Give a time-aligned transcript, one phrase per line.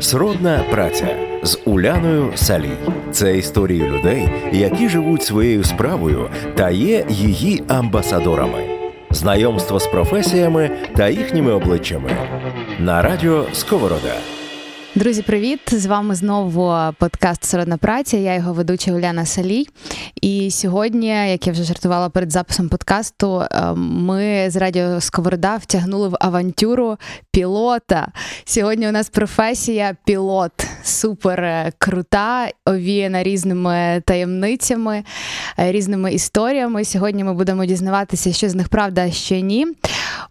[0.00, 2.76] Сродна праця з Уляною Салій.
[3.12, 8.64] Це історії людей, які живуть своєю справою та є її амбасадорами.
[9.10, 12.10] Знайомство з професіями та їхніми обличчями
[12.78, 14.14] на радіо Сковорода.
[14.96, 15.60] Друзі, привіт!
[15.66, 18.16] З вами знову подкаст Сродна праця.
[18.16, 19.66] Я його ведуча Уляна Салій.
[20.22, 26.08] І сьогодні, як я вже жартувала перед записом подкасту, е, ми з радіо Сковорода втягнули
[26.08, 26.96] в авантюру
[27.34, 28.08] пілота.
[28.44, 30.52] Сьогодні у нас професія пілот
[30.82, 35.04] супер е, крута, овіяна різними таємницями,
[35.58, 36.84] е, різними історіями.
[36.84, 39.66] Сьогодні ми будемо дізнаватися, що з них правда, що ні.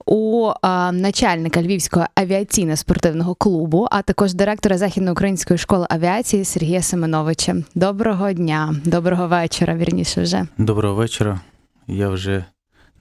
[0.06, 7.56] У а, начальника Львівського авіаційно-спортивного клубу, а також директора Західноукраїнської школи авіації Сергія Семеновича.
[7.76, 9.76] Доброго дня, доброго вечора.
[9.76, 11.40] Вірніше вже Доброго вечора.
[11.88, 12.46] Я вже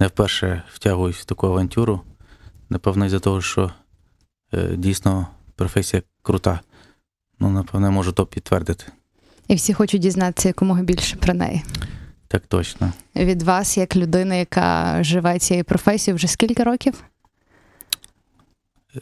[0.00, 2.00] не вперше втягуюсь в таку авантюру.
[2.70, 3.70] Напевно, із-за того, що
[4.52, 6.60] дійсно професія крута.
[7.38, 8.84] Ну, напевно, я можу то підтвердити.
[9.48, 11.62] і всі хочуть дізнатися якомога більше про неї.
[12.28, 12.92] Так точно.
[13.16, 17.04] Від вас, як людини, яка живе цією професією, вже скільки років?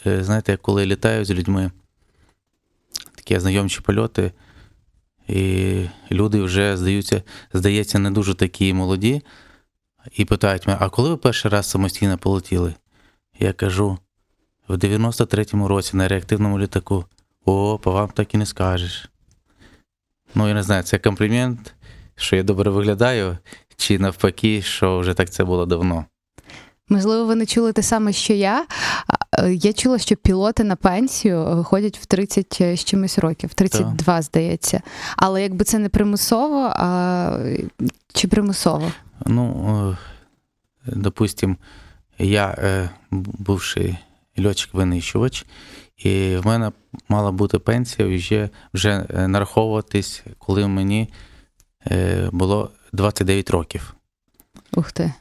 [0.07, 1.71] Е, знаєте, я коли літаю з людьми,
[3.15, 4.33] такі знайомчі польоти,
[5.29, 9.23] і люди вже здаються, здається, не дуже такі молоді,
[10.13, 12.75] і питають мене, а коли ви перший раз самостійно полетіли?
[13.39, 13.99] Я кажу,
[14.71, 17.05] в 93-му році на реактивному літаку.
[17.45, 19.11] О, по вам так і не скажеш.
[20.35, 21.75] Ну, я не знаю, це комплімент,
[22.17, 23.39] що я добре виглядаю,
[23.77, 26.05] чи навпаки, що вже так це було давно.
[26.89, 28.67] Можливо, ви не чули те саме, що я.
[29.39, 34.81] Е, Я чула, що пілоти на пенсію виходять в 30 з чимось років, 32, здається.
[35.17, 37.39] Але якби це не примусово, а
[38.13, 38.93] чи примусово?
[39.27, 39.97] Ну,
[40.87, 41.57] е, допустим,
[42.19, 43.99] я е, б- бувший
[44.47, 45.45] льотчик-винищувач,
[45.97, 46.73] і в мене
[47.09, 51.09] мала бути пенсія вже, вже е, нараховуватись, коли мені
[51.91, 53.95] е, було 29 років.
[54.73, 55.13] Ух ти.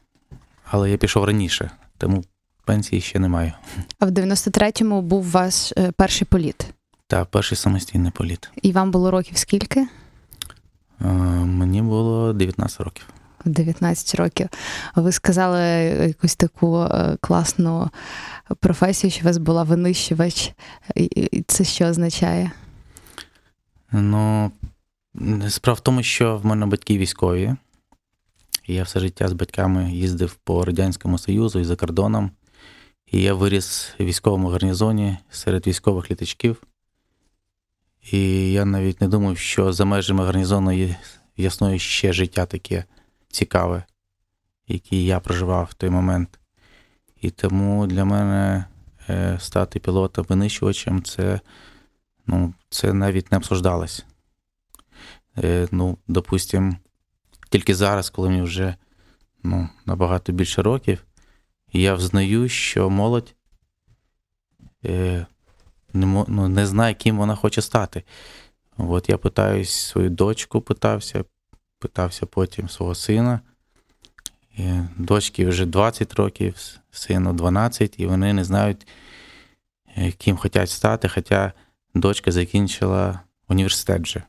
[0.71, 2.23] Але я пішов раніше, тому
[2.65, 3.51] пенсії ще не маю.
[3.99, 6.65] А в 93-му був ваш е, перший політ.
[7.07, 8.49] Та перший самостійний політ.
[8.61, 9.87] І вам було років скільки?
[10.99, 13.05] Мені було 19 років.
[13.45, 14.49] 19 років.
[14.95, 15.61] Ви сказали
[16.07, 17.89] якусь таку е, класну
[18.59, 20.53] професію, що у вас була винищувач.
[21.47, 22.51] Це що означає?
[23.91, 24.51] Ну,
[25.49, 27.55] справа в тому, що в мене батьки військові.
[28.67, 32.31] І я все життя з батьками їздив по Радянському Союзу і за кордоном.
[33.11, 36.63] І я виріс в військовому гарнізоні серед військових літачків.
[38.11, 40.95] І я навіть не думав, що за межами гарнізону є
[41.37, 42.85] ясною ще життя таке
[43.31, 43.83] цікаве,
[44.67, 46.39] яке я проживав в той момент.
[47.21, 48.65] І тому для мене
[49.09, 51.39] е, стати пілотом-винищувачем це,
[52.27, 54.05] ну, це навіть не обсуждалось.
[55.37, 56.77] Е, ну, допустим,
[57.49, 58.75] тільки зараз, коли мені вже
[59.43, 61.05] ну, набагато більше років,
[61.73, 63.35] я взнаю, що молодь
[64.85, 65.25] е,
[65.93, 68.03] не, ну, не знає, ким вона хоче стати.
[68.77, 71.23] От я питаюсь свою дочку, питався,
[71.79, 73.39] питався потім свого сина.
[74.57, 76.55] І дочці вже 20 років,
[76.91, 78.87] сину 12, і вони не знають,
[79.97, 81.53] е, ким хочуть стати, хоча
[81.93, 84.23] дочка закінчила університет вже,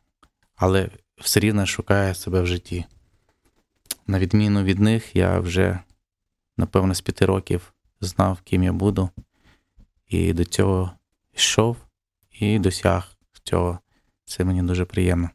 [0.57, 2.85] але все рівно шукає себе в житті.
[4.07, 5.79] На відміну від них, я вже,
[6.57, 9.11] напевно, з п'яти років знав, ким я буду,
[10.09, 10.93] і до цього
[11.35, 11.77] йшов
[12.31, 13.79] і досяг цього.
[14.25, 15.31] Це мені дуже приємно.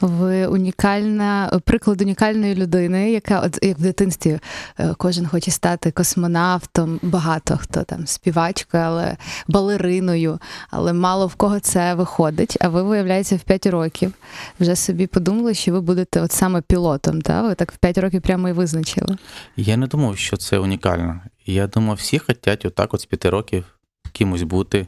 [0.00, 4.38] Ви унікальна приклад унікальної людини, яка от як в дитинстві
[4.78, 9.16] е, кожен хоче стати космонавтом, багато хто там співачкою, але
[9.48, 10.38] балериною,
[10.70, 12.56] але мало в кого це виходить.
[12.60, 14.12] А ви, виявляється, в 5 років
[14.60, 17.22] вже собі подумали, що ви будете от саме пілотом.
[17.22, 19.16] Та ви так в 5 років прямо і визначили.
[19.56, 21.20] Я не думав, що це унікально.
[21.46, 23.64] Я думав, всі хочуть отак от з п'яти років
[24.12, 24.86] кимось бути.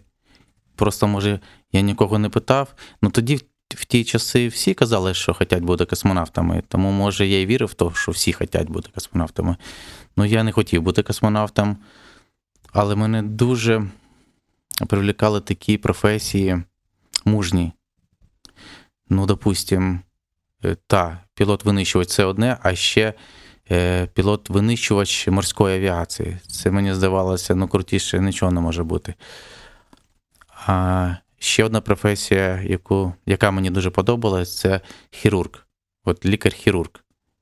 [0.77, 1.41] Просто, може,
[1.73, 2.75] я нікого не питав.
[3.03, 3.41] Ну тоді
[3.79, 6.63] в- ті часи всі казали, що хочуть бути космонавтами.
[6.69, 9.57] Тому, може, я і вірив в те, що всі хочуть бути космонавтами.
[10.17, 11.77] Ну, я не хотів бути космонавтом,
[12.73, 13.87] але мене дуже
[14.89, 16.63] привлікали такі професії
[17.25, 17.73] мужні.
[19.09, 20.01] Ну, допустим,
[20.65, 23.15] е, та, пілот-винищувач це одне, а ще
[23.71, 26.39] е, пілот-винищувач морської авіації.
[26.47, 29.15] Це мені здавалося, ну крутіше нічого не може бути.
[30.67, 34.81] А ще одна професія, яку, яка мені дуже подобалась, це
[35.11, 35.67] хірург.
[36.05, 36.91] От лікар-хірург.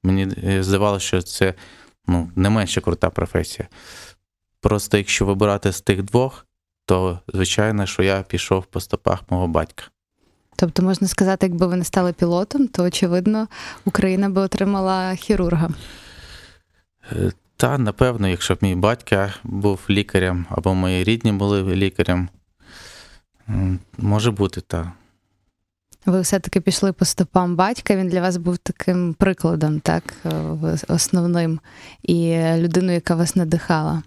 [0.02, 1.54] Мені е, здавалося, що це
[2.06, 3.68] ну, не менше крута професія.
[4.60, 6.46] Просто якщо вибирати з тих двох,
[6.86, 9.84] то звичайно, що я пішов по стопах мого батька.
[10.56, 13.48] Тобто, можна сказати, якби ви не стали пілотом, то очевидно
[13.84, 15.70] Україна би отримала хірурга.
[17.12, 22.28] Е, Та, напевно, якщо б мій батько був лікарем або мої рідні були лікарем,
[23.98, 24.88] може бути, так.
[26.06, 27.96] Ви все-таки пішли по стопам батька.
[27.96, 31.60] Він для вас був таким прикладом, так, е, основним,
[32.02, 34.02] і людиною, яка вас надихала.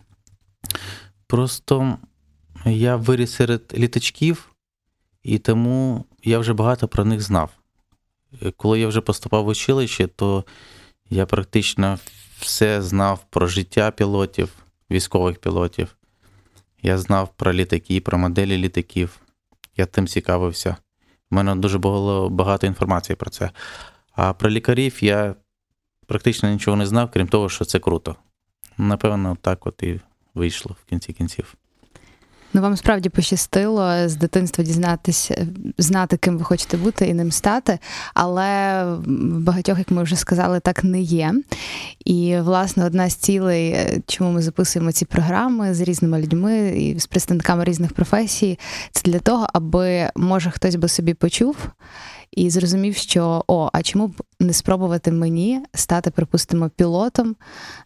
[1.27, 1.97] Просто
[2.65, 4.50] я виріс серед літачків,
[5.24, 7.51] і тому я вже багато про них знав.
[8.41, 10.45] Е, Коли я вже поступав в училище, то
[11.09, 12.00] я практично
[12.39, 14.50] все знав про життя пілотів,
[14.91, 15.95] військових пілотів.
[16.81, 19.19] Я знав про літаки, про моделі літаків.
[19.80, 20.76] Я тим цікавився.
[21.31, 23.52] У мене дуже було багато інформації про це.
[24.12, 25.36] А про лікарів я
[26.08, 28.16] практично нічого не знав, крім того, що це круто.
[28.78, 30.00] Напевно, так от і
[30.34, 31.56] вийшло в кінці кінців.
[32.54, 35.48] Ну, вам справді пощастило з дитинства дізнатися,
[35.78, 37.80] знати, ким ви хочете бути і ним стати.
[38.13, 41.34] Але в багатьох, як ми вже сказали, так не є.
[42.06, 47.00] І, власне, одна з цілей, е, чому ми записуємо ці програми з різними людьми і
[47.00, 48.60] з представниками різних професій,
[48.92, 51.56] це для того, аби може хтось би собі почув
[52.31, 57.36] і зрозумів, що о, а чому б не спробувати мені стати, припустимо, пілотом.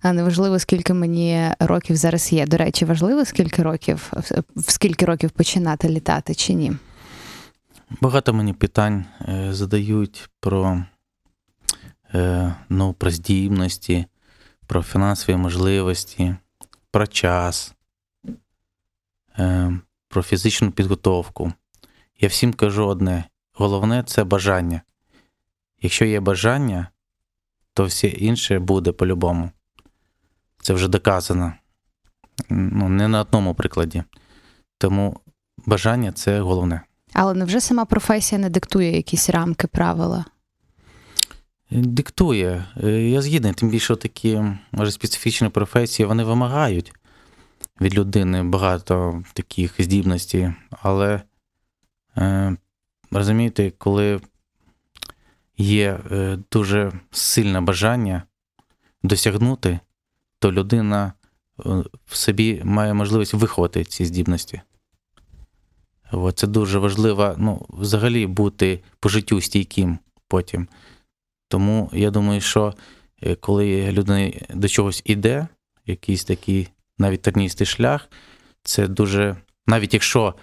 [0.04, 2.46] Неважливо, скільки мені років зараз є.
[2.48, 4.12] До речі, важливо, скільки років,
[4.56, 6.72] в скільки років починати літати чи ні?
[8.02, 10.84] Багато мені питань е, задають про,
[12.14, 14.06] е, ну, про здібності,
[14.68, 16.36] про фінансові можливості,
[16.92, 17.74] про час,
[19.40, 19.74] е,
[20.08, 21.54] про фізичну підготовку.
[22.20, 24.82] Я всім кажу одне: головне це бажання.
[25.82, 26.88] Якщо є бажання,
[27.74, 29.52] то все інше буде по-любому.
[30.62, 31.54] Це вже доказано.
[32.50, 34.04] Ну, не на одному прикладі.
[34.78, 35.20] Тому
[35.66, 36.82] бажання це головне.
[37.14, 40.26] Але невже сама професія не диктує якісь рамки, правила?
[41.72, 42.66] Диктує.
[42.84, 44.42] Е, Я згідний, тим більше такі,
[44.72, 46.94] може, специфічні професії, вони вимагають
[47.82, 50.54] від людини багато таких здібностей.
[50.82, 51.22] Але
[52.18, 52.56] е,
[53.18, 54.22] розумієте, коли
[55.58, 58.24] є е, дуже сильне бажання
[59.04, 59.80] досягнути,
[60.40, 61.14] то людина
[61.60, 61.70] е,
[62.06, 64.62] в собі має можливість виховати ці здібності.
[66.12, 70.68] От, це дуже важливо, ну, взагалі бути по життю стійким потім.
[71.48, 72.74] Тому я думаю, що
[73.22, 75.48] е, коли людина до чогось іде,
[75.86, 78.10] якийсь такий навіть терністий шлях,
[78.64, 79.36] це дуже,
[79.68, 80.36] навіть якщо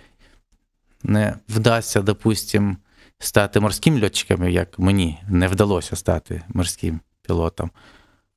[1.02, 2.76] не вдасться, допустим,
[3.18, 7.70] стати морським льотчиком, як мені не вдалося стати морським пілотом.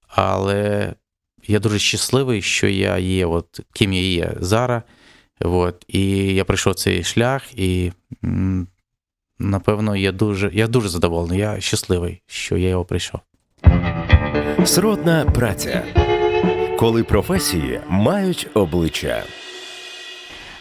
[0.07, 0.94] Але
[1.48, 4.81] я дуже щасливий, що я є, от ким я є зараз.
[5.39, 7.92] От, і я пройшов цей шлях, і
[9.39, 11.39] напевно, я дуже, я дуже задоволений.
[11.39, 13.19] Я щасливий, що я його пройшов.
[14.66, 15.83] Сродна праця.
[16.80, 19.24] Коли професії мають обличчя.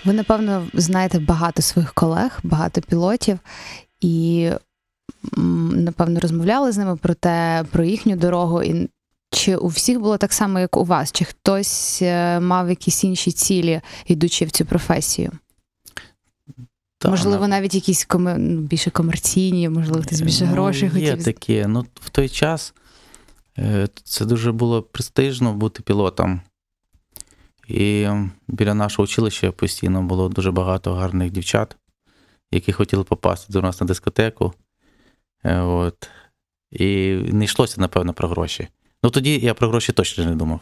[0.05, 3.39] Ви, напевно, знаєте багато своїх колег, багато пілотів,
[4.01, 4.51] і,
[5.73, 8.63] напевно, розмовляли з ними про те, про їхню дорогу.
[8.63, 8.89] І
[9.31, 11.13] чи у всіх було так само, як у вас?
[11.13, 15.33] Чи хтось е, мав якісь інші цілі, йдучи в цю професію?
[16.99, 21.11] Та, можливо, на- навіть якісь коме- ну, більше комерційні, можливо, хтось більше Ну, грошей Є
[21.11, 21.25] хотів.
[21.25, 21.67] таке.
[21.69, 22.75] Ну, в той час
[23.59, 26.41] е, це дуже було престижно бути пілотом.
[27.69, 28.09] І
[28.49, 31.77] біля нашого училища постійно було дуже багато гарних дівчат,
[32.51, 34.53] які хотіли попасти до нас на дискотеку.
[35.45, 36.09] Е, От.
[36.71, 38.69] І не йшлося, напевно, про гроші.
[39.03, 40.61] Ну тоді я про гроші точно не думав.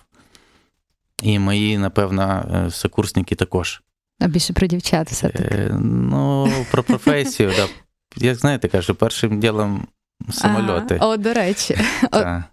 [1.23, 3.83] І мої, напевно, е, сокурсники також.
[4.21, 5.55] А більше про дівчат все-таки.
[5.55, 7.69] Е, Ну, про професію, да.
[8.17, 9.87] Як знаєте, кажу, першим ділом
[10.31, 10.99] самольоти.
[11.01, 11.79] О, до речі,
[12.11, 12.45] Та.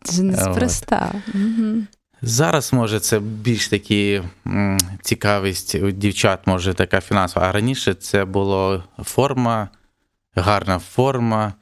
[2.22, 4.22] Зараз, може, це більш такі
[5.02, 7.50] цікавість у дівчат, може, така фінансова.
[7.50, 9.70] А раніше це була форма,
[10.36, 11.54] гарна форма,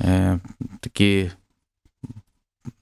[0.00, 0.38] е,
[0.80, 1.30] такі,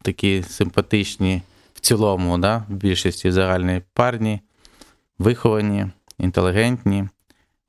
[0.03, 1.43] такі симпатичні
[1.75, 4.41] в цілому, да, в більшості загальні парні,
[5.19, 5.87] виховані,
[6.19, 7.09] інтелігентні,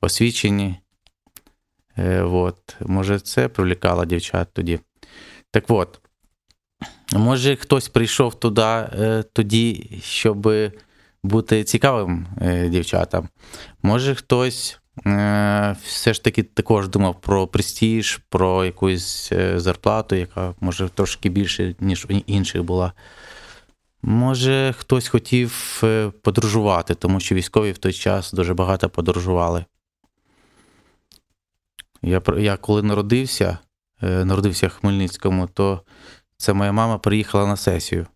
[0.01, 0.79] освічені.
[1.97, 2.75] Е, от.
[2.79, 4.79] Може, це привлікало дівчат тоді.
[5.51, 6.00] Так от.
[7.13, 10.53] Може, хтось прийшов туди е, тоді, щоб
[11.23, 13.29] бути цікавим е, дівчатам.
[13.83, 20.89] Може, хтось е, все ж таки також думав про престиж, про якусь зарплату, яка може
[20.89, 22.93] трошки більше, ніж у інших була.
[24.03, 25.81] Може, хтось хотів
[26.21, 29.65] подорожувати, тому що військові в той час дуже багато подорожували.
[32.01, 33.57] Я, я коли народився,
[34.01, 35.81] народився в Хмельницькому, то
[36.41, 38.07] це моя мама приїхала на сесію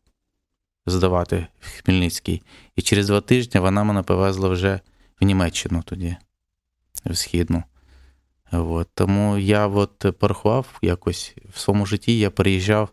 [0.85, 2.41] здавати в Хмельницький.
[2.75, 4.79] І через два тижні вона мене повезла вже
[5.21, 6.17] в Німеччину тоді,
[7.05, 7.63] в Східну.
[8.51, 8.89] От.
[8.93, 12.89] Тому я от порахував якось в своєму житті, я переїжджав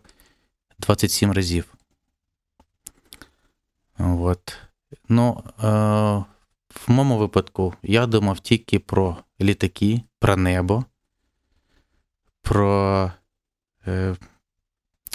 [0.79, 1.73] 27 разів.
[3.99, 4.57] От.
[5.09, 5.67] Ну, е,
[6.69, 10.85] в моєму випадку я думав тільки про літаки, про небо,
[12.41, 13.11] про
[13.87, 14.15] е,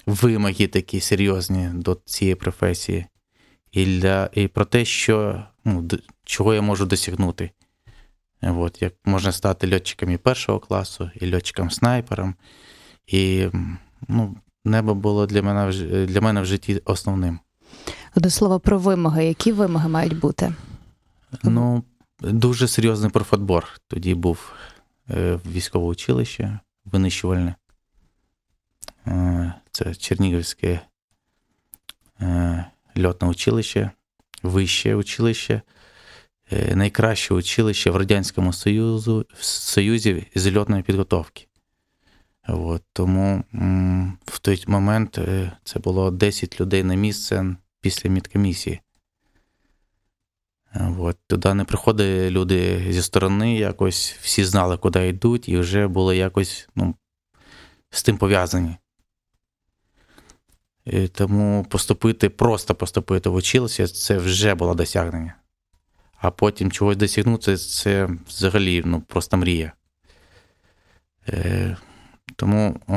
[0.08, 3.06] вимоги такі серйозні до цієї професії,
[3.72, 5.88] і, для, і про те, що, ну,
[6.24, 7.50] чого я можу досягнути.
[8.42, 12.34] От, як можна стати льотчиком і першого класу, і льотчиком снайпером.
[13.06, 13.46] І
[14.08, 15.72] ну, небо було для мене,
[16.06, 17.38] для мене в житті основним.
[18.16, 19.24] До слова про вимоги.
[19.24, 20.54] Які вимоги мають бути?
[21.42, 21.82] Ну,
[22.20, 23.66] дуже серйозний профотбор.
[23.88, 24.52] Тоді був
[25.10, 27.54] е, в військове училище винищувальне.
[29.08, 30.80] Е, Це Чернігівське
[32.20, 32.64] е,
[33.04, 33.90] льотне училище,
[34.42, 35.62] вище училище,
[36.52, 41.44] е, найкраще училище в Радянському Союзу, Союзі з льотної підготовки.
[42.48, 43.44] От, тому
[44.26, 45.18] в той момент
[45.64, 48.80] це було 10 людей на місце після медкомісії.
[50.98, 56.16] От, туди не приходили люди зі сторони, якось всі знали, куди йдуть, і вже були
[56.16, 56.94] якось ну,
[57.90, 58.76] з тим пов'язані.
[60.92, 65.34] І тому поступити, просто поступити в училище, це вже було досягнення.
[66.20, 69.72] А потім чогось досягнути, це взагалі ну, просто мрія.
[71.28, 71.76] Е,
[72.36, 72.94] тому о,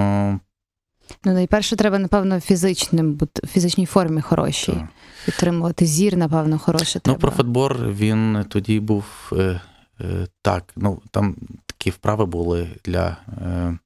[1.25, 4.71] Ну, найперше, треба, напевно, фізичним бути в фізичній формі хорошій.
[4.71, 4.87] так.
[5.25, 7.19] Підтримувати зір, напевно, хороше Ну, треба.
[7.19, 9.61] про футбор він тоді був е,
[10.01, 10.63] е, так.
[10.75, 13.77] Ну, там такі вправи були для, е,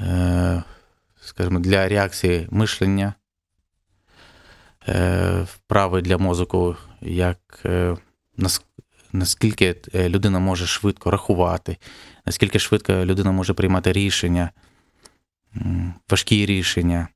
[0.00, 0.62] е,
[1.38, 3.14] скажімо, для реакції мишлення,
[4.88, 7.96] е, вправи для мозку, як е,
[9.12, 11.76] наскільки е, людина може швидко рахувати,
[12.26, 14.50] наскільки швидко людина може приймати рішення,
[16.10, 17.08] важкі рішення,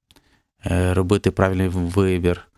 [0.70, 2.48] робити правильний вибір.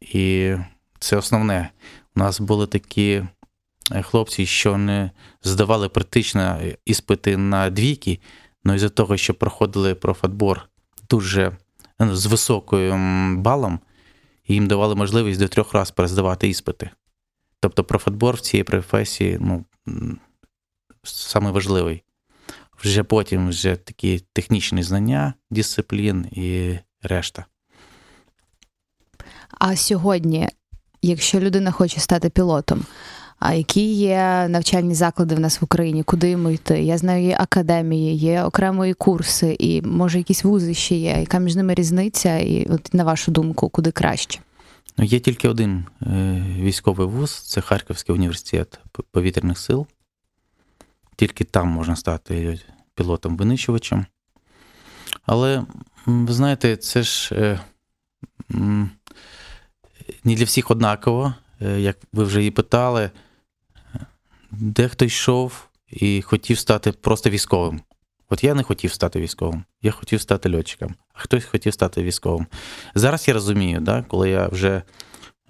[0.00, 0.54] І
[0.98, 1.70] це основне.
[2.16, 3.22] У нас були такі
[4.02, 5.10] хлопці, що не
[5.42, 8.20] здавали практично іспити на двійки,
[8.64, 10.68] але із-за того, що проходили профотбор
[11.10, 11.56] дуже
[11.98, 13.80] ну, з високим балом,
[14.48, 16.90] їм давали можливість до трьох разів перездавати іспити.
[17.60, 19.64] Тобто профотбор в цій професії ну,
[21.34, 22.02] важливий.
[22.78, 27.44] Вже потім вже такі технічні знання, дисциплін і решта.
[29.58, 30.48] А сьогодні,
[31.02, 32.84] якщо людина хоче стати пілотом,
[33.44, 36.82] а які є навчальні заклади в нас в Україні, куди йому йти?
[36.82, 41.16] Я знаю, є академії, є окремої курси, і може якісь вузи ще є.
[41.20, 42.38] Яка між ними різниця?
[42.38, 44.40] І от на вашу думку, куди краще?
[44.98, 46.06] Ну, Є тільки один е,
[46.58, 48.80] військовий вуз це Харківський університет
[49.10, 49.86] повітряних сил.
[51.16, 52.60] Тільки там можна стати
[52.96, 54.04] пілотом-винищувачем.
[55.26, 55.64] Але,
[56.06, 57.60] ви знаєте, це ж е,
[60.24, 61.34] не для всіх однаково.
[61.62, 63.10] Е, Як ви вже і питали,
[64.52, 67.80] дехто йшов і хотів стати просто військовим.
[68.28, 72.46] От я не хотів стати військовим, я хотів стати льотчиком, а хтось хотів стати військовим.
[72.94, 74.82] Зараз я розумію, да, коли я вже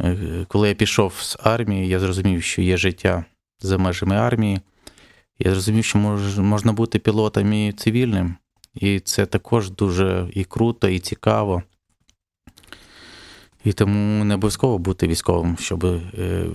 [0.01, 3.25] е, коли я пішов з армії, я зрозумів, що є життя
[3.61, 4.61] за межами армії.
[5.39, 8.37] Я зрозумів, що мож, можна бути пілотом і цивільним.
[8.75, 11.63] І це також дуже і круто, і цікаво.
[13.65, 16.47] І тому не обов'язково бути військовим, щоб е,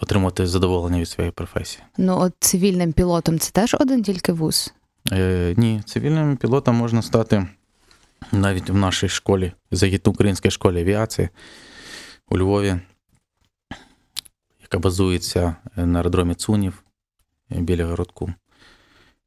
[0.00, 1.84] отримати задоволення від своєї професії.
[1.98, 4.74] Ну, от цивільним пілотом це теж один тільки вуз.
[5.12, 7.46] Е, ні, цивільним пілотом можна стати
[8.32, 11.28] навіть в нашій школі, західноукраїнській школі авіації
[12.28, 12.76] у Львові,
[14.62, 16.84] яка базується на аеродромі Цунів
[17.52, 18.34] е, біля городку.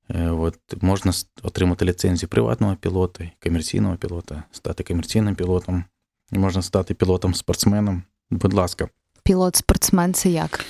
[0.10, 1.12] Е, От, можна
[1.44, 5.84] отримати ліцензію приватного пілота, комерційного пілота, стати комерційним пілотом,
[6.32, 8.02] можна стати пілотом-спортсменом.
[8.30, 8.90] Будь ласка.
[9.24, 10.66] Пілот-спортсмен це як?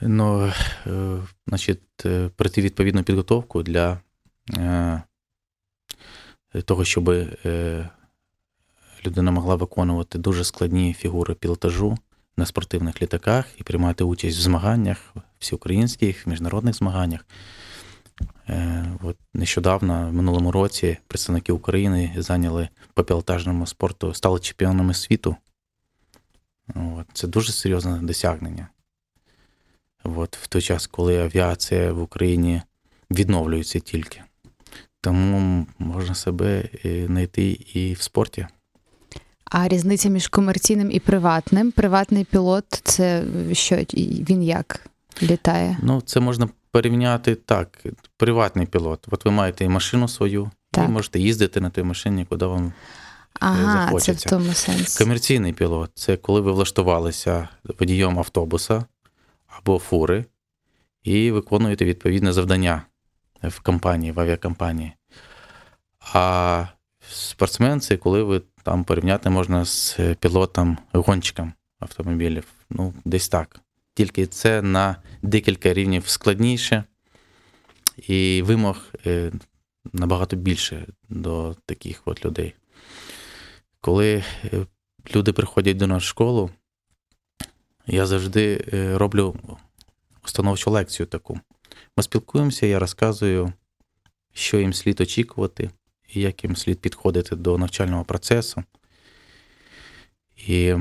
[0.00, 0.52] Ну,
[0.86, 4.00] е, значить, е, пройти відповідну підготовку для
[4.56, 5.02] е,
[6.64, 7.08] того, щоб
[9.06, 11.98] людина могла виконувати дуже складні фігури пілотажу
[12.36, 17.26] на спортивних літаках і приймати участь в змаганнях, всеукраїнських, міжнародних змаганнях.
[18.48, 25.36] Е, От нещодавно, в минулому році, представники України зайняли по пілотажному спорту, стали чемпіонами світу.
[26.74, 27.06] От.
[27.12, 28.68] Це дуже серйозне досягнення.
[30.04, 32.62] От, в той час, коли авіація в Україні
[33.10, 34.22] відновлюється тільки.
[35.00, 38.46] Тому можна себе е, знайти і в спорті.
[39.44, 41.72] А різниця між комерційним і приватним.
[41.72, 44.86] Приватний пілот це що він як
[45.22, 45.78] літає?
[45.82, 47.82] Ну, це можна порівняти так.
[48.16, 49.06] Приватний пілот.
[49.10, 50.88] От ви маєте і машину свою, Так.
[50.88, 52.72] і можете їздити на тій машині, куди вам
[53.40, 55.04] Ага, це в тому сенсі.
[55.04, 58.84] Комерційний пілот це коли ви влаштувалися водієм автобуса
[59.46, 60.24] або фури
[61.02, 62.82] і виконуєте відповідне завдання
[63.42, 64.92] в компанії, в авіакомпанії.
[66.12, 66.66] А
[67.10, 72.44] спортсмен це коли ви там порівняти можна з пілотом гонщиком автомобілів.
[72.70, 73.60] Ну, десь так.
[73.94, 76.84] Тільки це на декілька рівнів складніше,
[77.96, 79.32] і вимог е,
[79.92, 82.54] набагато більше до таких от людей.
[83.80, 84.66] Коли е,
[85.14, 86.50] люди приходять до нас в школу,
[87.86, 89.36] я завжди е, роблю
[90.24, 91.40] установчу лекцію таку.
[91.96, 93.52] Ми спілкуємося, я розказую,
[94.32, 95.70] що їм слід очікувати,
[96.12, 98.64] як їм слід підходити до навчального процесу,
[100.46, 100.74] і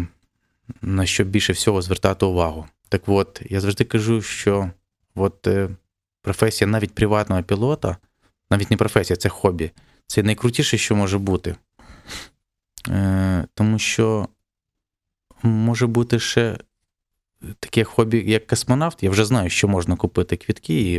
[0.82, 2.66] на що більше всього звертати увагу.
[2.94, 4.72] Так от, я завжди кажу, що
[5.16, 5.70] от, е,
[6.22, 7.98] професія навіть приватного пілота,
[8.50, 9.72] навіть не професія, це хобі,
[10.08, 11.56] це найкрутіше, що може бути.
[12.90, 14.28] Е, тому що
[15.44, 16.58] може бути ще
[17.60, 19.04] таке хобі, як космонавт.
[19.04, 20.94] Я вже знаю, що можна купити квітки,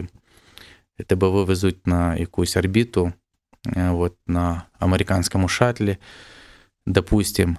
[0.99, 3.13] і тебе вивезуть на якусь орбіту,
[3.77, 5.97] е, от, на американському шатлі,
[6.87, 7.57] допустим.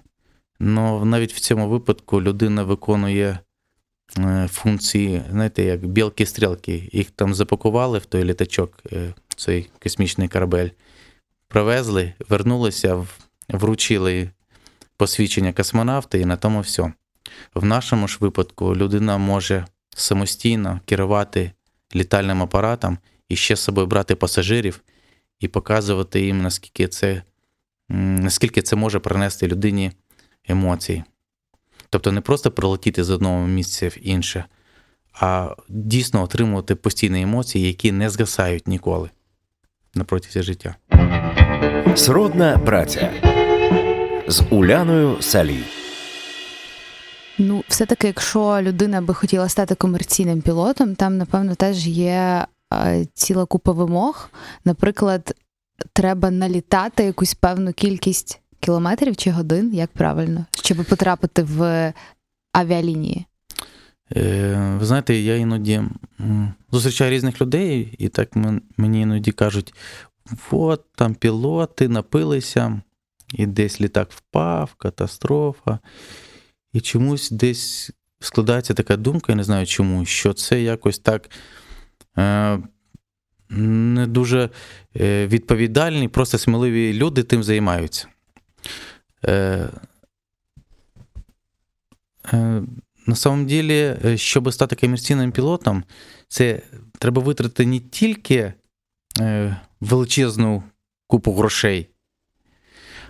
[0.59, 3.39] Но навіть в цьому випадку людина виконує
[4.47, 6.89] функції, знаєте, як білки-стрілки.
[6.91, 10.69] Їх там запакували в той літачок, е, цей космічний корабель,
[11.47, 13.05] провезли, вернулися,
[13.49, 14.29] вручили
[14.97, 16.93] посвідчення космонавта, і на тому все.
[17.55, 21.51] В нашому ж випадку людина може самостійно керувати
[21.95, 22.97] літальним апаратом
[23.29, 24.81] і ще з собою брати пасажирів
[25.39, 27.23] і показувати їм, наскільки це,
[27.89, 29.91] наскільки це може принести людині
[30.47, 31.03] емоції.
[31.95, 34.45] Тобто не просто прилетіти з одного місця в інше,
[35.13, 39.09] а дійсно отримувати постійні емоції, які не згасають ніколи
[39.93, 40.75] на протязі життя.
[41.95, 43.11] Сродна праця
[44.27, 45.63] з Уляною Салій.
[47.37, 53.45] Ну, все-таки, якщо людина би хотіла стати комерційним пілотом, там, напевно, теж є е, ціла
[53.45, 54.29] купа вимог.
[54.65, 55.35] Наприклад,
[55.93, 61.93] треба налітати якусь певну кількість кілометрів чи годин, як правильно, щоб потрапити в
[62.53, 63.25] авіалінії.
[64.15, 65.81] Е, ви знаєте, я іноді
[66.71, 68.29] зустрічаю різних людей, і так
[68.77, 69.73] мені іноді кажуть:
[70.51, 72.81] от там пілоти напилися,
[73.33, 75.79] і десь літак впав, катастрофа.
[76.73, 81.29] І чомусь десь складається така думка, я не знаю чому, що це якось так
[82.17, 82.59] е,
[83.49, 84.49] не дуже
[84.99, 88.07] е, відповідальні, просто сміливі люди тим займаються.
[89.27, 89.69] Е,
[92.33, 92.61] е,
[93.07, 95.83] на самом деле, е, щоб стати комерційним пілотом,
[96.27, 96.61] це
[96.99, 98.53] треба витратити не тільки
[99.19, 100.63] е, величезну
[101.07, 101.89] купу грошей,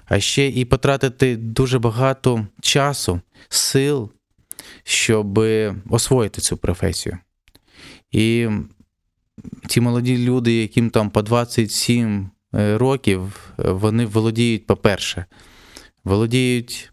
[0.06, 4.12] а ще і потратити дуже багато часу, сил,
[4.84, 5.40] щоб
[5.90, 7.18] освоїти цю професію.
[8.12, 8.48] І
[9.68, 15.26] ті молоді люди, яким там по 27 е, років, е, вони володіють, по-перше,
[16.04, 16.92] володіють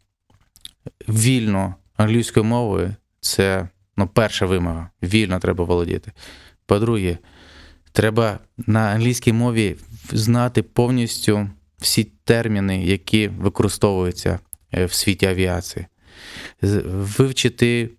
[1.09, 2.95] вільно англійською мовою.
[3.21, 4.91] Це ну, перша вимога.
[5.03, 6.13] Вільно треба володіти.
[6.67, 7.19] По-друге,
[7.93, 9.77] треба на англійській мові
[10.13, 14.39] знати повністю всі терміни, які використовуються
[14.75, 15.87] е, в світі авіації.
[16.83, 17.91] Вивчити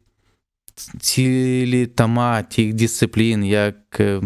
[1.00, 4.22] цілі тома тих дисциплін, як е,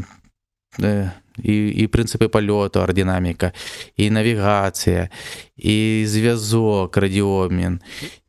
[0.80, 1.12] е,
[1.44, 3.52] і, і принципи польоту, аеродинаміка,
[3.98, 5.10] і навігація,
[5.58, 7.80] і зв'язок, радіомін,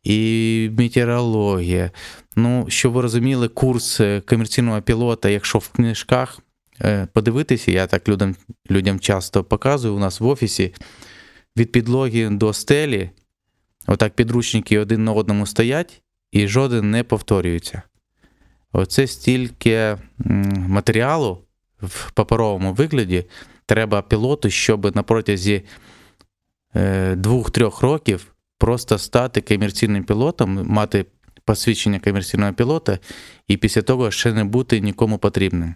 [0.05, 1.91] і метеорологія.
[2.37, 6.39] Ну, щоб ви розуміли, курс е, комерційного пілота, якщо в книжках
[6.81, 8.37] е, подивитися, я так людям,
[8.71, 10.75] людям часто показую у нас в офісі,
[11.57, 13.11] від підлоги до стелі,
[13.87, 17.83] отак підручники один на одному стоять, і жоден не повторюється.
[18.73, 19.97] Оце стільки
[20.69, 21.39] матеріалу
[21.83, 23.25] в паперовому вигляді
[23.67, 25.63] треба пілоту, щоб на протязі
[26.75, 31.07] е, двох-трьох років просто стати комерційним пілотом, мати
[31.45, 32.99] посвідчення комерційного пілота,
[33.49, 35.75] і після того ще не бути нікому потрібним.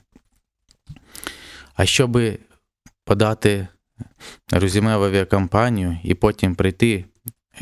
[1.74, 2.18] А щоб
[3.04, 3.68] подати
[4.50, 7.04] резюме в авіакомпанію і потім прийти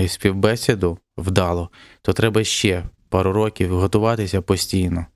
[0.09, 1.71] співбесіду вдало,
[2.03, 5.07] то треба ще пару років готуватися постійно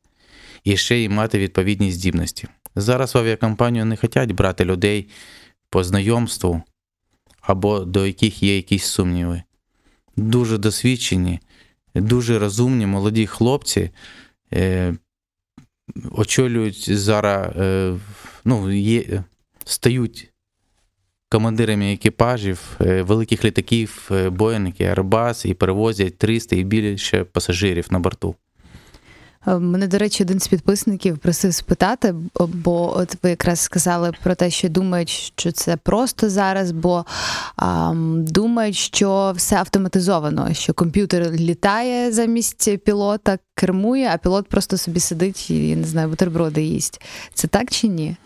[0.65, 2.49] і ще й мати відповідні здібності.
[2.77, 5.09] Зараз в авіакомпанію не хочуть брати людей
[5.71, 6.63] по знайомству
[7.41, 9.43] або до яких є якісь сумніви.
[10.17, 11.41] Дуже досвідчені,
[11.95, 13.91] дуже розумні молоді хлопці
[14.53, 14.95] е,
[16.11, 17.97] очолюють зараз, е,
[18.45, 19.25] ну, є,
[19.65, 20.35] стають
[21.29, 27.99] командирами екіпажів е, великих літаків, е, і Airbus і перевозять 300 і більше пасажирів на
[27.99, 28.35] борту.
[29.47, 34.35] Е, Мене, до речі, один з підписників просив спитати, бо от ви якраз сказали про
[34.35, 37.05] те, що думають, що це просто зараз, бо
[37.57, 45.01] ам, думають, що все автоматизовано, що комп'ютер літає замість пілота, кермує, а пілот просто собі
[45.01, 47.03] сидить і я не знаю, бутерброди їсть.
[47.35, 48.17] Це так чи ні?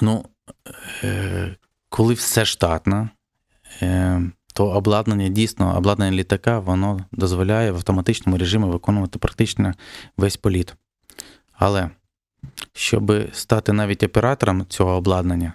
[0.00, 0.24] Ну,
[1.04, 1.56] е,
[1.88, 3.08] коли все штатно,
[3.82, 4.22] е,
[4.60, 9.74] то обладнання дійсно, обладнання літака, воно дозволяє в автоматичному режимі виконувати практично
[10.16, 10.74] весь політ.
[11.52, 11.90] Але
[12.72, 15.52] щоб стати навіть оператором цього обладнання,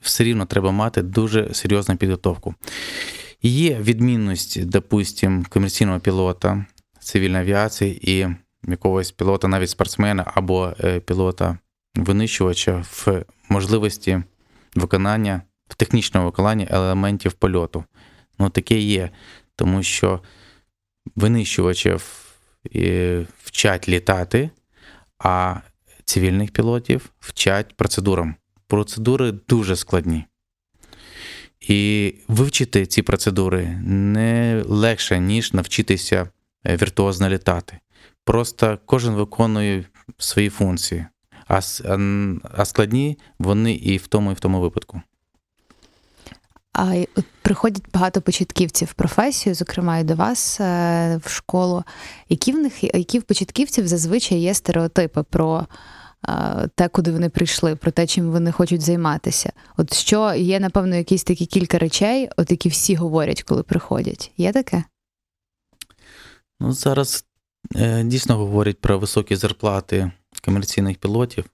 [0.00, 2.54] все рівно треба мати дуже серйозну підготовку.
[3.42, 6.66] Є відмінність, допустим, комерційного пілота
[7.00, 8.28] цивільної авіації і
[8.68, 11.58] якогось пілота, навіть спортсмена або е, пілота
[11.96, 14.22] винищувача в можливості
[14.74, 17.84] виконання, в технічному виконанні елементів польоту.
[18.38, 19.10] Ну, таке є,
[19.56, 20.22] тому що
[21.16, 22.24] винищувачів
[22.76, 24.50] е, вчать літати,
[25.18, 25.56] а
[26.04, 28.34] цивільних пілотів вчать процедурам.
[28.66, 30.24] Процедури дуже складні.
[31.60, 36.30] І вивчити ці процедури не легше, ніж навчитися
[36.66, 37.78] е, віртуозно літати.
[38.24, 39.84] Просто кожен виконує
[40.18, 41.06] свої функції,
[41.46, 45.02] а складні вони і в тому, і в тому випадку.
[46.72, 47.04] А
[47.42, 51.84] приходять багато початківців в професію, зокрема і до вас е, в школу.
[52.28, 55.66] Які в них які в початківців зазвичай є стереотипи про
[56.28, 59.52] е, те, куди вони прийшли, про те, чим вони хочуть займатися?
[59.76, 64.32] От що є, напевно, якісь такі кілька речей, от які всі говорять, коли приходять.
[64.36, 64.84] Є таке?
[66.60, 67.24] Ну, зараз
[67.76, 70.10] е, дійсно говорять про високі зарплати
[70.44, 71.44] комерційних пілотів.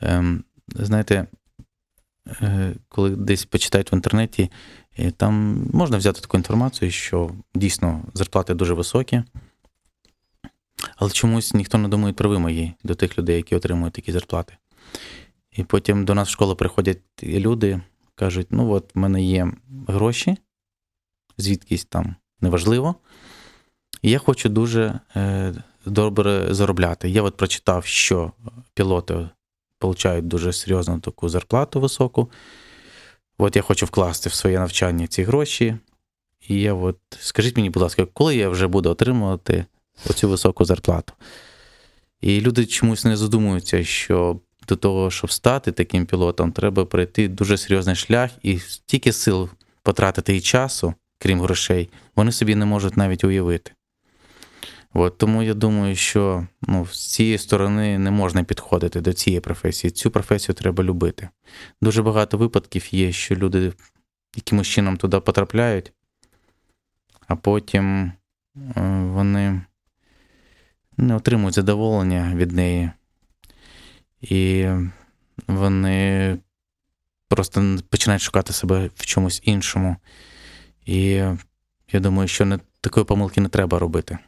[0.00, 1.26] Ем, знаєте,
[2.88, 4.50] коли десь почитають в інтернеті,
[4.98, 9.22] е, там можна взяти таку інформацію, що дійсно зарплати дуже високі.
[10.96, 14.56] Але чомусь ніхто не думає про вимоги до тих людей, які отримують такі зарплати.
[15.52, 17.80] І потім до нас в школу приходять люди,
[18.14, 19.52] кажуть: ну от в мене є
[19.88, 20.36] гроші,
[21.38, 22.94] звідкись там неважливо.
[24.02, 25.54] І я хочу дуже е,
[25.86, 27.10] добре заробляти.
[27.10, 28.32] Я от прочитав, що
[28.74, 29.28] пілоти
[29.80, 32.30] отримують дуже серйозну таку зарплату високу.
[33.38, 35.76] От я хочу вкласти в своє навчання ці гроші.
[36.48, 39.64] І я от, скажіть мені, будь ласка, коли я вже буду отримувати
[40.10, 41.12] оцю високу зарплату?
[42.20, 47.56] І люди чомусь не задумуються, що до того, щоб стати таким пілотом, треба пройти дуже
[47.56, 49.48] серйозний шлях і стільки сил
[49.82, 53.72] потратити і часу, крім грошей, вони собі не можуть навіть уявити.
[54.94, 59.90] От, тому я думаю, що ну, з цієї сторони не можна підходити до цієї професії.
[59.90, 61.28] Цю професію треба любити.
[61.82, 63.72] Дуже багато випадків є, що люди
[64.36, 65.92] якимось чином туди потрапляють,
[67.26, 68.12] а потім е,
[69.12, 69.60] вони
[70.96, 72.90] не отримують задоволення від неї.
[74.20, 74.66] І
[75.46, 76.38] вони
[77.28, 79.96] просто починають шукати себе в чомусь іншому.
[80.86, 81.00] І
[81.92, 84.18] я думаю, що не, такої помилки не треба робити.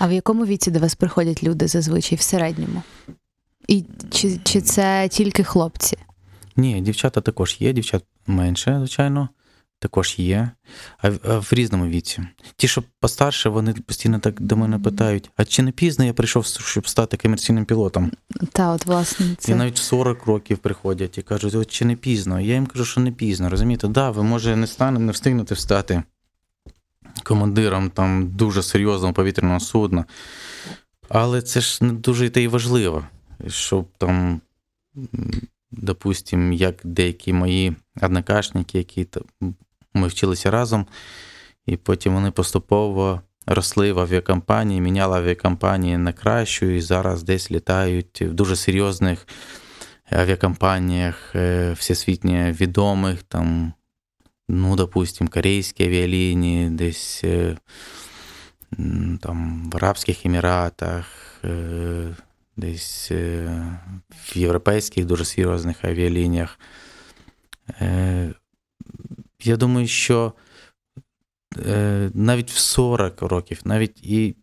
[0.00, 2.82] А в якому віці до вас приходять люди зазвичай в середньому?
[3.68, 5.96] І чи, чи це тільки хлопці?
[6.56, 9.28] Ні, дівчата також є, дівчат менше, звичайно,
[9.78, 10.50] також є,
[10.98, 12.22] а в, а в різному віці.
[12.56, 16.46] Ті, що постарше, вони постійно так до мене питають: а чи не пізно я прийшов,
[16.46, 18.12] щоб стати комерційним пілотом?
[18.52, 19.54] Та, от, власне, І це.
[19.54, 22.40] навіть в 40 років приходять і кажуть, от чи не пізно?
[22.40, 23.50] Я їм кажу, що не пізно.
[23.50, 26.02] Розумієте, да, ви може не станете, не встигнете встати
[27.20, 30.04] командиром там дуже серйозного повітряного судна.
[31.08, 33.04] Але це ж не дуже те й важливо,
[33.48, 34.40] щоб там,
[35.70, 39.06] допустим, як деякі мої однокашники, які
[39.94, 40.86] ми вчилися разом,
[41.66, 48.22] і потім вони поступово росли в авіакомпанії, міняли авіакомпанії на кращу, і зараз десь літають
[48.22, 49.26] в дуже серйозних
[50.10, 53.72] авіакомпаніях, е, всесвітньо відомих, там,
[54.50, 57.56] ну, допустим, корейські авіалінії, десь е,
[59.20, 61.06] там, в Арабських Еміратах,
[61.44, 62.16] е,
[62.56, 63.48] десь е,
[64.10, 66.58] в європейських дуже серйозних авіалініях.
[69.44, 70.32] Я думаю, що
[72.14, 74.36] навіть в 40 років, навіть і,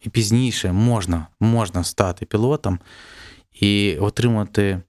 [0.00, 2.78] і пізніше можна, можна стати пілотом
[3.52, 4.80] і отримати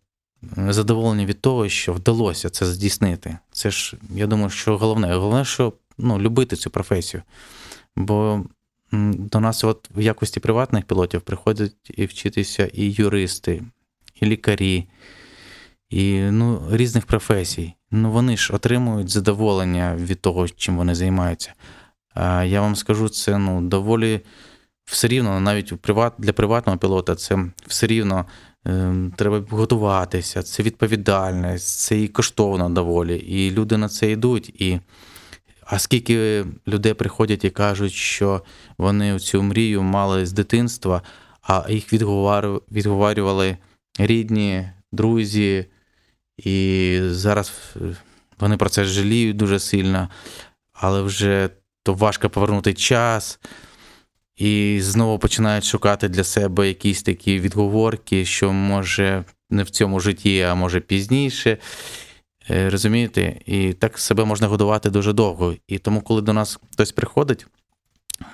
[0.67, 3.37] задоволення від того, що вдалося це здійснити.
[3.51, 5.15] Це ж, я думаю, що головне.
[5.15, 7.23] Головне, що ну, любити цю професію.
[7.95, 8.43] Бо
[8.91, 13.63] до нас от в якості приватних пілотів приходять і вчитися і юристи,
[14.21, 14.87] і лікарі,
[15.89, 17.73] і ну, різних професій.
[17.91, 21.53] Ну, вони ж отримують задоволення від того, чим вони займаються.
[22.13, 24.21] А я вам скажу, це ну, доволі
[24.85, 25.73] все рівно, навіть
[26.17, 28.25] для приватного пілота, це все рівно
[29.15, 33.17] треба готуватися, це відповідальність, це і коштовно доволі.
[33.17, 34.49] І люди на це йдуть.
[34.49, 34.79] І
[35.65, 38.41] а скільки людей приходять і кажуть, що
[38.77, 41.01] вони цю мрію мали з дитинства,
[41.41, 43.57] а їх відговарю- відговарювали
[43.99, 45.65] рідні, друзі,
[46.37, 47.53] і зараз
[48.39, 50.09] вони про це жаліють дуже сильно,
[50.73, 51.49] але вже
[51.83, 53.39] то важко повернути час.
[54.39, 60.41] І знову починають шукати для себе якісь такі відговорки, що може не в цьому житті,
[60.41, 61.57] а може пізніше.
[62.49, 63.41] Е, Розумієте?
[63.45, 65.55] І так себе можна годувати дуже довго.
[65.67, 67.47] І тому, коли до нас хтось приходить,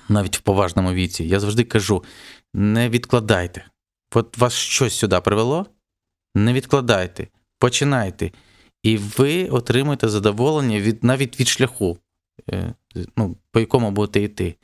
[0.10, 2.04] навіть в поважному віці, я завжди кажу:
[2.54, 3.66] не відкладайте.
[4.16, 5.66] От вас щось сюди привело,
[6.36, 7.28] не відкладайте,
[7.60, 8.32] починайте.
[8.84, 11.98] І ви отримаєте задоволення від, навіть від шляху,
[12.50, 12.74] е,
[13.18, 14.56] ну, по якому будете йти.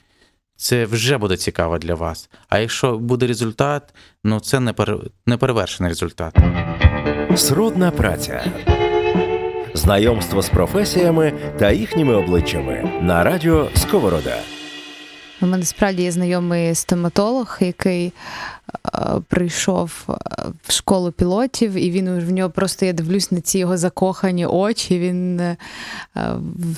[0.62, 2.30] Це вже буде цікаво для вас.
[2.50, 3.94] А якщо буде результат,
[4.24, 6.36] ну це не пере- неперевершений результат.
[7.36, 8.44] Сродна праця.
[9.74, 14.36] Знайомство з професіями та їхніми обличчями на радіо Сковорода.
[15.42, 18.12] У мене справді є знайомий стоматолог, який е,
[19.28, 20.14] прийшов е,
[20.64, 25.00] в школу пілотів, і він в нього просто я дивлюсь на ці його закохані очі.
[25.00, 25.58] Він е,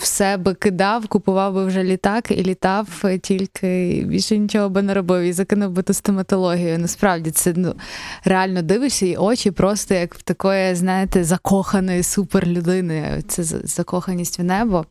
[0.01, 5.23] в себе кидав, купував би вже літак і літав тільки більше нічого би не робив
[5.23, 6.79] і закинув би ту стоматологію.
[6.79, 7.75] Насправді це ну
[8.23, 13.23] реально дивишся, і очі просто як в такої, знаєте, закоханої суперлюдини.
[13.27, 14.85] Це закоханість в небо.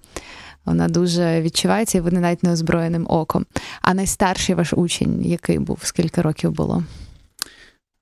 [0.65, 3.47] Вона дуже відчувається і вони навіть неозброєним оком.
[3.83, 6.85] А найстарший ваш учень, який був, скільки років було?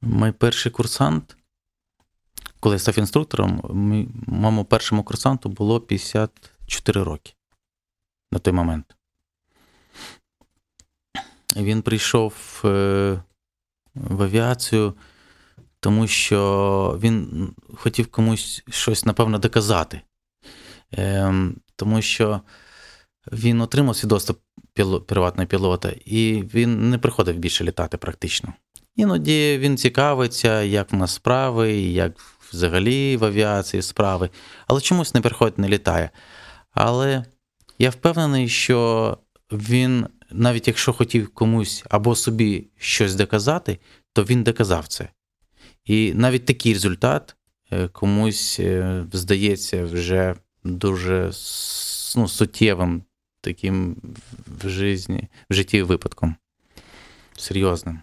[0.02, 1.36] Мій перший курсант,
[2.60, 3.60] коли я став інструктором,
[4.26, 7.32] моєму першому курсанту було 54 роки
[8.32, 8.96] на той момент.
[11.56, 12.68] Він прийшов е,
[13.94, 14.94] в авіацію,
[15.80, 20.00] тому що він хотів комусь щось, напевно, доказати.
[21.80, 22.40] Тому що
[23.32, 24.36] він отримав свідоцтво
[25.06, 28.52] приватного пілота, і він не приходив більше літати практично.
[28.96, 32.20] Іноді він цікавиться, як в нас справи, як
[32.52, 34.30] взагалі в авіації справи,
[34.66, 36.10] але чомусь не приходить, не літає.
[36.70, 37.24] Але
[37.78, 39.18] я впевнений, що
[39.52, 43.78] він, навіть якщо хотів комусь або собі щось доказати,
[44.12, 45.08] то він доказав це.
[45.84, 47.36] І навіть такий результат
[47.72, 51.30] е, комусь е, здається вже дуже
[52.16, 53.02] ну, суттєвим
[53.40, 53.96] таким
[54.46, 56.36] в житті, в житті випадком.
[57.36, 58.02] Серйозним.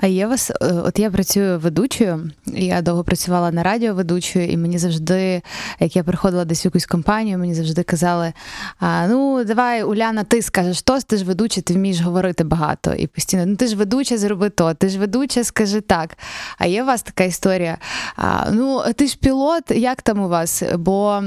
[0.00, 4.56] А є вас, е, от я працюю ведучою, я довго працювала на радіо ведучою, і
[4.56, 5.42] мені завжди,
[5.80, 8.32] як я приходила десь в якусь компанію, мені завжди казали:
[8.80, 12.94] а, ну, давай, Уляна, ти скажеш то, ти ж ведуча, ти вмієш говорити багато.
[12.94, 16.18] І постійно, ну ти ж ведуча, зроби то, ти ж ведуча, скажи так.
[16.58, 17.78] А є у вас така історія?
[18.16, 20.62] А, ну, ти ж пілот, як там у вас?
[20.76, 21.22] Бо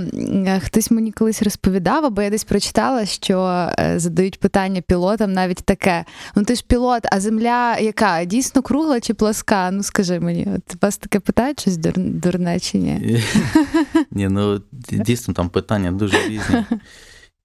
[0.64, 6.06] хтось мені колись розповідав, або я десь прочитала, що е, задають питання пілотам навіть таке:
[6.36, 8.26] ну ти ж пілот, а земля яка?
[8.26, 9.72] Дійсно кругла чи пласка?
[9.72, 13.24] Ну скажи мені, от вас таке питають щось дур, дурне чи ні?
[14.12, 16.66] Ні, ну дійсно там питання дуже різні.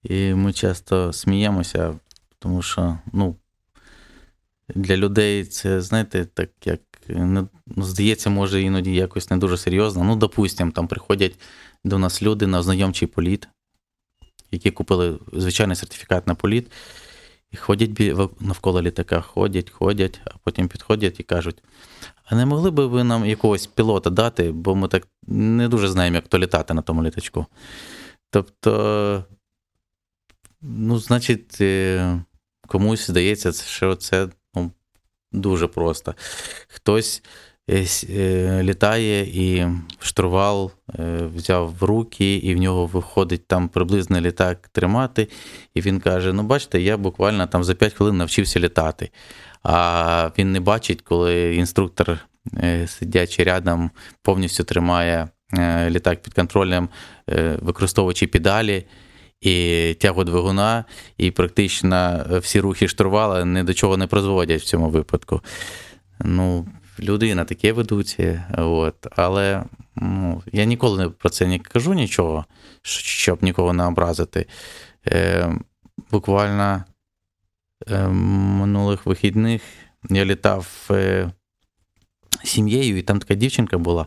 [0.02, 1.94] І ми часто сміємося,
[2.38, 3.36] тому що ну,
[4.74, 10.04] для людей це, знаєте, так як не, ну, здається, може іноді якось не дуже серйозно.
[10.04, 11.38] Ну, допустимо, там приходять
[11.84, 13.48] до нас люди на ознайомчий політ,
[14.50, 16.72] які купили звичайний сертифікат на політ,
[17.56, 17.90] і ходять
[18.40, 21.62] навколо літака, ходять, ходять, а потім підходять і кажуть:
[22.24, 26.14] а не могли би ви нам якогось пілота дати, бо ми так не дуже знаємо,
[26.16, 27.46] як то літати на тому літачку.
[28.30, 29.24] Тобто,
[30.60, 32.20] ну, значить, е,
[32.66, 34.72] комусь здається, що це ну,
[35.32, 36.14] дуже просто.
[36.68, 37.22] Хтось
[37.68, 39.66] літає і
[39.98, 45.28] штурвал е, взяв в руки, і в нього виходить там приблизно літак тримати.
[45.74, 49.10] І він каже: Ну, бачите, я буквально там за 5 хвилин навчився літати.
[49.62, 52.18] А він не бачить, коли інструктор,
[52.56, 53.90] е, сидячи рядом,
[54.22, 56.88] повністю тримає е, літак під контролем,
[57.30, 58.86] е, використовуючи педалі
[59.40, 60.84] і тягу двигуна,
[61.16, 65.40] і практично е, всі рухи штурвала ні до чого не призводять в цьому випадку.
[66.20, 66.66] Ну,
[67.00, 69.06] люди на таке ведуться, от.
[69.10, 69.64] але
[69.96, 72.44] ну, я ніколи про це не кажу нічого,
[72.82, 74.46] щоб нікого не образити.
[75.06, 75.54] Е,
[76.10, 76.84] буквально
[77.90, 79.62] е, минулих вихідних
[80.10, 81.30] я літав е,
[82.44, 84.06] сім'єю, і там така дівчинка була.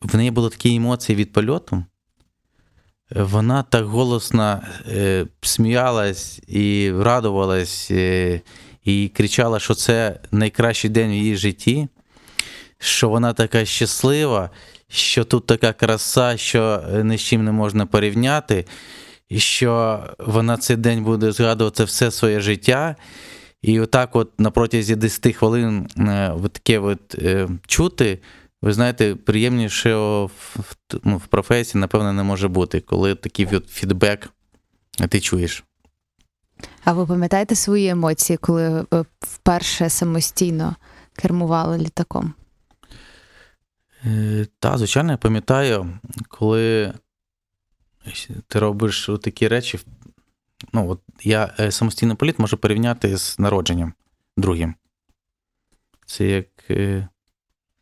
[0.00, 1.84] В неї були такі емоції від польоту.
[3.16, 8.40] Е, Вона так голосно е, сміялась і радувалась, е,
[8.84, 11.88] і кричала, що це найкращий день в її житті,
[12.78, 14.50] що вона така щаслива,
[14.88, 18.64] що тут така краса, що ні з чим не можна порівняти,
[19.28, 22.96] і що вона цей день буде згадувати все своє життя.
[23.62, 28.18] І отак, от на протязі 10 хвилин е, от таке от, е, чути,
[28.62, 30.56] ви знаєте, приємніше в,
[31.04, 34.28] ну, в професії, напевно, не може бути, коли такий фідбек
[35.08, 35.64] ти чуєш.
[36.84, 40.76] А ви пам'ятаєте свої емоції, коли ви вперше самостійно
[41.16, 42.34] кермували літаком?
[44.04, 45.98] Е, Та, звичайно, я пам'ятаю,
[46.28, 46.92] коли
[48.48, 49.80] ти робиш такі речі.
[50.72, 53.92] Ну, от я е, самостійний політ можу порівняти з народженням
[54.36, 54.74] другим.
[56.06, 56.46] Це як.
[56.70, 57.08] е,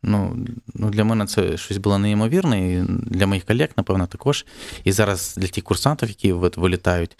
[0.03, 4.45] Ну, ну, для мене це щось було неймовірне, і для моїх колег, напевно, також.
[4.83, 7.17] І зараз для тих курсантів, які вилітають,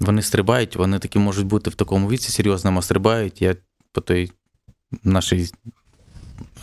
[0.00, 3.42] вони стрибають, вони такі можуть бути в такому віці серйозному, стрибають.
[3.42, 3.56] Я
[3.92, 4.32] по той
[5.04, 5.52] нашій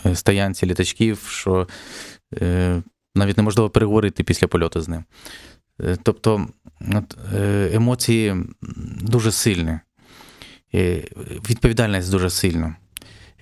[0.06, 1.68] е, стоянці літачків, що
[2.34, 2.82] е,
[3.14, 5.04] навіть неможливо переговорити після польоту з ним.
[5.80, 6.48] Е, Тобто
[7.34, 8.36] е, емоції
[9.00, 9.78] дуже сильні,
[10.74, 11.04] Е,
[11.50, 12.76] відповідальність дуже сильна.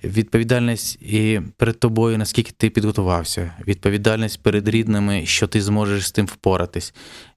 [0.03, 6.25] Відповідальність і перед тобою, наскільки ти підготувався, відповідальність перед рідними, що ти зможеш з тим
[6.25, 6.93] впоратись,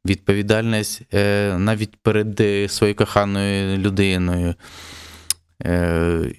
[0.06, 4.54] відповідальність е, навіть перед е, своєю коханою людиною.
[5.64, 6.32] Е,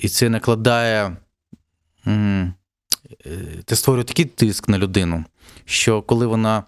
[0.00, 1.16] і це накладає,
[2.06, 2.54] м,
[3.70, 5.24] е, створює такий тиск на людину,
[5.64, 6.64] що коли вона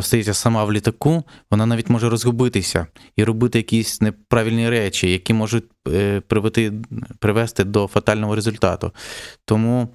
[0.00, 5.64] стається сама в літаку, вона навіть може розгубитися і робити якісь неправильні речі, які можуть
[5.88, 6.72] е, привести,
[7.18, 8.92] привести до фатального результату.
[9.44, 9.88] Тому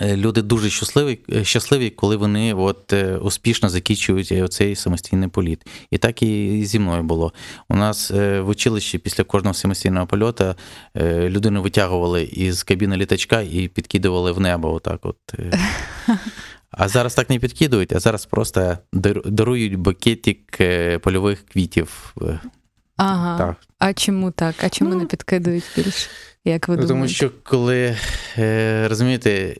[0.00, 5.28] е, люди дуже щасливі, е, щасливі коли вони от, е, успішно закінчують е, цей самостійний
[5.28, 5.66] політ.
[5.90, 7.32] І так і зі мною було.
[7.68, 10.54] У нас е, в училищі після кожного самостійного польоту
[10.96, 14.72] е, людину витягували із кабіни літачка і підкидували в небо.
[14.72, 15.16] Отак от.
[16.78, 22.14] А зараз так не підкидують, а зараз просто дар- дарують букетик е, польових квітів.
[22.22, 22.40] Е,
[22.96, 23.38] Ага.
[23.38, 23.56] Так.
[23.78, 24.54] А чому так?
[24.62, 26.08] А чому Ну, не підкидують більше?
[26.44, 26.88] Як ви Ну, думаєте?
[26.94, 27.96] Тому що коли
[28.38, 29.56] е, розумієте,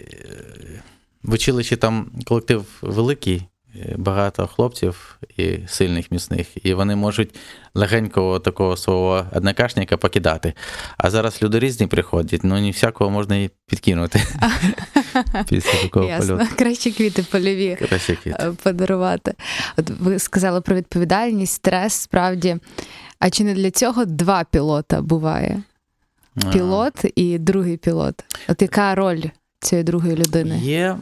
[1.22, 3.42] в училищі там колектив великий,
[3.96, 7.34] багато хлопців і сильних, міцних, і вони можуть
[7.74, 10.52] легенького такого свого однокашника покидати.
[10.98, 14.22] А зараз люди різні приходять, ну не всякого можна і підкинути
[15.48, 16.36] після такого Ясно.
[16.36, 16.54] польоту.
[16.56, 18.34] Краще квіти польові Краще квіт.
[18.40, 19.34] е, подарувати.
[19.76, 22.56] От ви сказали про відповідальність, стрес, справді.
[23.18, 25.62] А чи не для цього два пілота буває?
[26.52, 28.24] Пілот і другий пілот.
[28.48, 29.22] От яка роль
[29.60, 30.58] цієї другої людини?
[30.58, 30.96] Є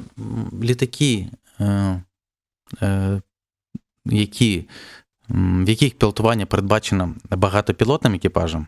[0.62, 1.26] літаки,
[1.60, 2.02] е, е,
[4.06, 4.68] які,
[5.28, 8.66] в яких пілотування передбачено багатопілотним екіпажем,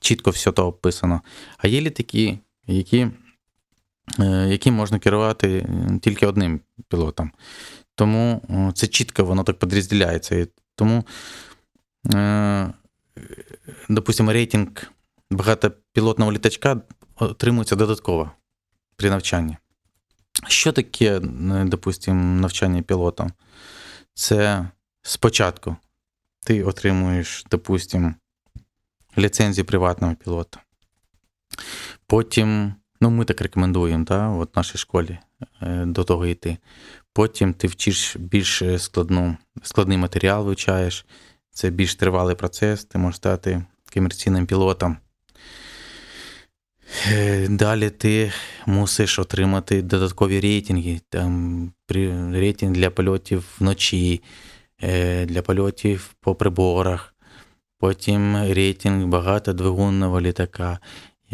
[0.00, 1.20] чітко все то описано.
[1.58, 3.06] А є літаки, які,
[4.20, 7.32] е, які можна керувати е, тільки одним пілотом.
[7.94, 10.46] Тому е, це чітко воно так підрозділяється.
[10.74, 11.04] Тому,
[12.14, 12.72] е,
[13.88, 14.68] допустимо, рейтинг
[15.30, 16.80] багатопілотного літачка
[17.16, 18.30] отримується додатково
[18.96, 19.56] при навчанні.
[20.48, 21.20] Що таке, е,
[21.64, 23.32] допустимо, навчання пілотом?
[24.14, 24.68] Це
[25.02, 25.76] спочатку
[26.46, 28.14] ти отримуєш, допустимо,
[29.18, 30.60] ліцензію приватного пілота.
[32.06, 35.18] Потім, ну, ми так рекомендуємо, да, от в нашій школі
[35.62, 36.56] е, до того йти.
[37.12, 41.06] Потім ти вчиш більш складну, складний матеріал вивчаєш.
[41.50, 43.64] Це більш тривалий процес, ти можеш стати
[43.94, 44.96] комерційним пілотом.
[47.12, 48.32] Е, Далі ти
[48.66, 51.00] мусиш отримати додаткові рейтинги.
[51.08, 51.72] Там
[52.32, 54.22] рейтинг для польотів вночі,
[54.82, 57.14] е, для польотів по приборах,
[57.78, 60.78] потім рейтинг багатодвигунного літака.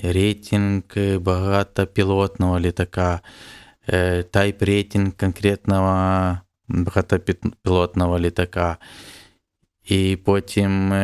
[0.02, 3.20] рейтинг е, багатопілотного літака,
[4.30, 6.38] type rating конкретного
[6.68, 8.76] багатопілотного літака.
[9.84, 10.94] І потім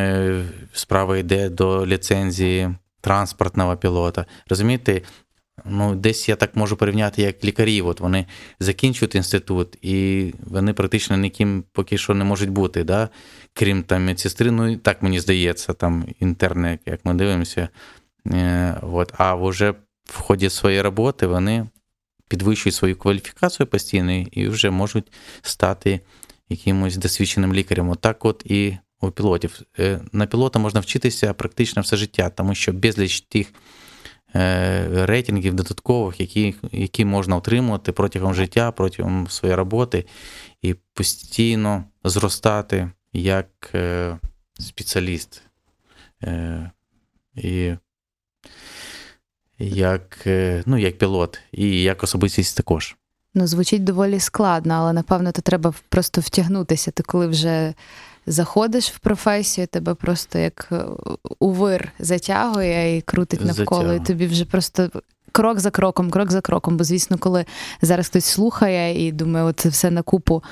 [0.73, 4.25] справа йде до ліцензії транспортного пілота.
[4.49, 5.01] Розумієте,
[5.65, 7.81] ну, десь я так можу порівняти, як лікарі.
[7.81, 8.25] От вони
[8.59, 13.09] закінчують інститут, і вони практично ніким поки що не можуть бути, да?
[13.53, 17.69] крім там медсестри, ну так мені здається, там інтерни, як ми дивимося.
[18.27, 19.13] Е, от.
[19.17, 19.73] А вже
[20.05, 21.67] в ході своєї роботи вони
[22.27, 25.99] підвищують свою кваліфікацію постійно і вже можуть стати
[26.49, 27.89] якимось досвідченим лікарем.
[27.89, 29.61] Отак от і у пілотів.
[29.79, 33.53] Е, На пілота можна вчитися практично все життя, тому що безліч тих
[34.35, 40.05] е, рейтингів додаткових, які, які можна отримувати протягом життя, протягом своєї роботи,
[40.61, 44.17] і постійно зростати як е,
[44.59, 45.41] спеціаліст.
[47.35, 47.73] І
[49.59, 50.27] як,
[50.65, 52.95] ну, як пілот, і як особистість також.
[53.33, 56.91] Ну, звучить доволі складно, але напевно то треба просто втягнутися.
[56.91, 57.73] Ти коли вже
[58.29, 60.83] заходиш в професію, тебе просто як е,
[61.39, 63.97] у вир затягує і крутить навколо, Затягує.
[63.97, 64.89] і тобі вже просто.
[65.31, 66.77] Крок за кроком, крок за кроком.
[66.77, 67.45] Бо, звісно, коли
[67.81, 70.43] зараз хтось слухає і думає, оце все на купу,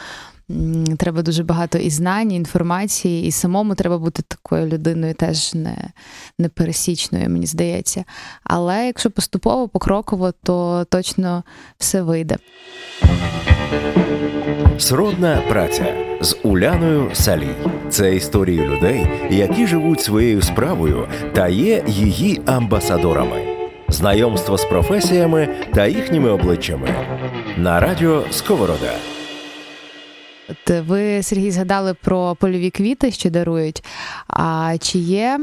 [0.97, 5.89] треба дуже багато і знань, і інформації, і самому треба бути такою людиною, теж не,
[6.39, 8.03] непересічною, мені здається.
[8.43, 11.43] Але якщо поступово, покроково, то точно
[11.78, 12.38] все вийде.
[14.80, 17.55] Сродна праця з Уляною Салій.
[17.89, 23.41] Це історії людей, які живуть своєю справою та є її амбасадорами.
[23.89, 26.95] Знайомство з професіями та їхніми обличчями
[27.57, 28.91] на радіо Сковорода.
[30.88, 33.84] Ви, Сергій, згадали про польові квіти, що дарують.
[34.28, 35.39] А чи є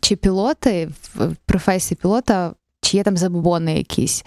[0.00, 4.24] чи пілоти в професії пілота, чи є там забобони якісь,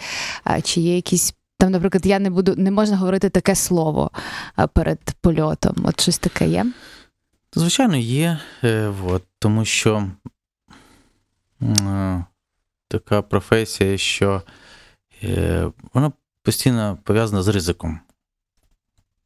[0.63, 1.33] чи є якісь.
[1.59, 4.11] Там, наприклад, я не буду, не можна говорити таке слово
[4.73, 5.75] перед польотом.
[5.83, 6.65] От щось таке є.
[7.53, 10.09] Звичайно, є, е, от, тому що
[11.61, 12.25] е,
[12.87, 14.41] така професія, що
[15.23, 16.11] е, вона
[16.43, 17.99] постійно пов'язана з ризиком.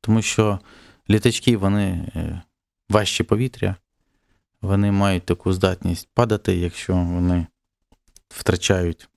[0.01, 0.59] Тому що
[1.09, 2.41] літачки вони е,
[2.89, 3.75] важчі повітря,
[4.61, 7.47] вони мають таку здатність падати, якщо вони
[8.29, 9.12] втрачають е,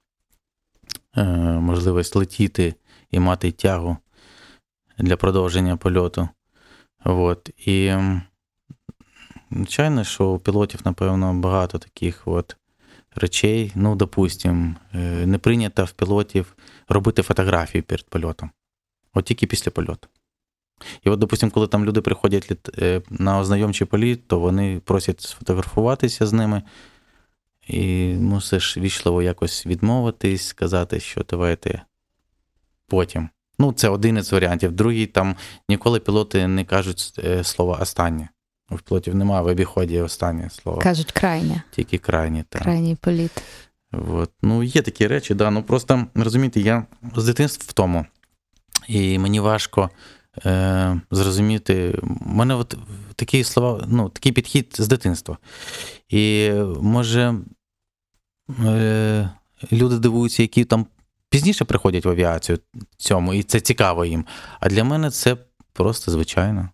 [1.60, 2.74] можливість летіти
[3.10, 3.96] і мати тягу
[4.98, 6.28] для продовження польоту.
[7.04, 7.50] От.
[7.56, 7.94] І
[9.50, 12.56] Звичайно, що у пілотів, напевно, багато таких от
[13.14, 13.72] речей.
[13.74, 16.56] Ну, допустим, е, не прийнято в пілотів
[16.88, 18.50] робити фотографії перед польотом.
[19.14, 20.08] От тільки після польоту.
[21.02, 26.26] І от, допустим, коли там люди приходять е, на ознайомчий політ, то вони просять сфотографуватися
[26.26, 26.62] з ними.
[27.66, 31.82] І мусиш вічливо якось відмовитись, сказати, що давайте
[32.86, 33.28] потім.
[33.58, 34.72] Ну, це один із варіантів.
[34.72, 35.36] Другий там
[35.68, 38.28] ніколи пілоти не кажуть е, слово останнє.
[38.70, 42.44] У пілотів немає в обіході останнє слово, Кажуть, крайня, тільки крайні.
[42.48, 42.62] Так.
[42.62, 43.42] крайній політ.
[43.92, 44.30] От.
[44.42, 45.50] Ну, є такі речі, да.
[45.50, 46.86] Ну просто розумієте, я
[47.16, 48.06] з дитинства в тому.
[48.88, 49.90] І мені важко
[50.46, 51.98] е, зрозуміти.
[52.02, 52.76] У мене от
[53.16, 55.38] такі слова, ну, такий підхід з дитинства.
[56.08, 56.50] І
[56.80, 57.34] може
[58.50, 59.30] е,
[59.72, 60.86] люди дивуються, які там
[61.30, 62.58] пізніше приходять в авіацію
[62.96, 64.24] цьому, і це цікаво їм.
[64.60, 65.36] А для мене це
[65.72, 66.68] просто звичайно.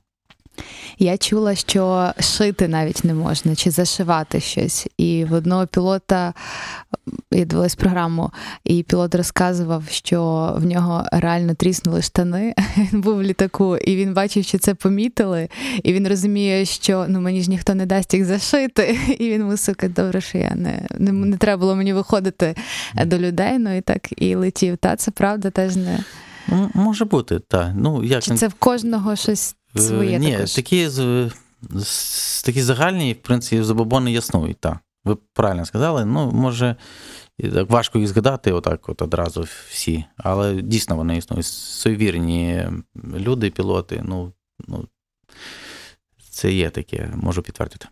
[0.98, 4.86] Я чула, що шити навіть не можна, чи зашивати щось.
[4.98, 6.34] І в одного пілота
[7.30, 8.30] я дивилась програму,
[8.64, 12.54] і пілот розказував, що в нього реально тріснули штани.
[12.76, 15.48] Він був в літаку, і він бачив, що це помітили.
[15.82, 18.98] І він розуміє, що ну мені ж ніхто не дасть їх зашити.
[19.18, 22.54] І він мусив казати, добре, що я не, не, не треба було мені виходити
[23.04, 23.58] до людей.
[23.58, 24.76] Ну і так і летів.
[24.76, 26.04] Та це правда теж не
[26.48, 27.72] Ну, може бути, так.
[27.76, 30.52] Ну, як чи це в кожного щось своє Ні, також?
[30.52, 30.88] такі,
[32.44, 34.78] такі загальні, в принципі, забобони існують, так.
[35.04, 36.04] Ви правильно сказали.
[36.04, 36.76] Ну, може,
[37.38, 41.46] так важко їх згадати отак от одразу всі, але дійсно вони існують.
[41.46, 42.66] Суєвірні
[43.14, 44.32] люди, пілоти, ну,
[44.68, 44.88] ну
[46.30, 47.86] це є таке, можу підтвердити.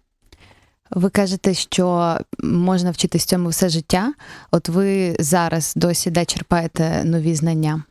[0.90, 4.14] Ви кажете, що можна вчитись цьому все життя.
[4.50, 7.82] От ви зараз досі де черпаєте нові знання?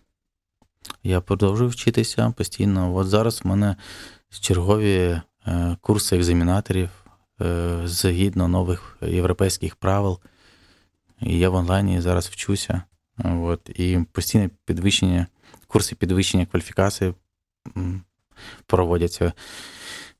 [1.04, 2.96] Я продовжую вчитися постійно.
[2.96, 3.76] От зараз в мене
[4.40, 6.90] чергові е, курси екзаменаторів
[7.42, 10.20] е, згідно нових європейських правил.
[11.22, 12.84] І я в онлайні зараз вчуся.
[13.24, 15.28] От, і постійне підвищення,
[15.68, 17.14] курси підвищення кваліфікації
[18.66, 19.34] проводяться.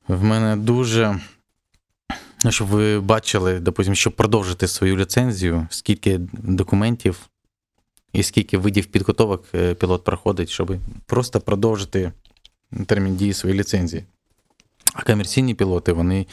[0.08, 1.20] В мене дуже
[2.48, 7.28] щоб ви бачили, допустим, щоб продовжити свою ліцензію, скільки документів
[8.12, 12.12] і скільки видів підготовок е, пілот проходить, щоб просто продовжити
[12.86, 14.04] термін дії своєї ліцензії.
[14.92, 16.26] А комерційні пілоти вони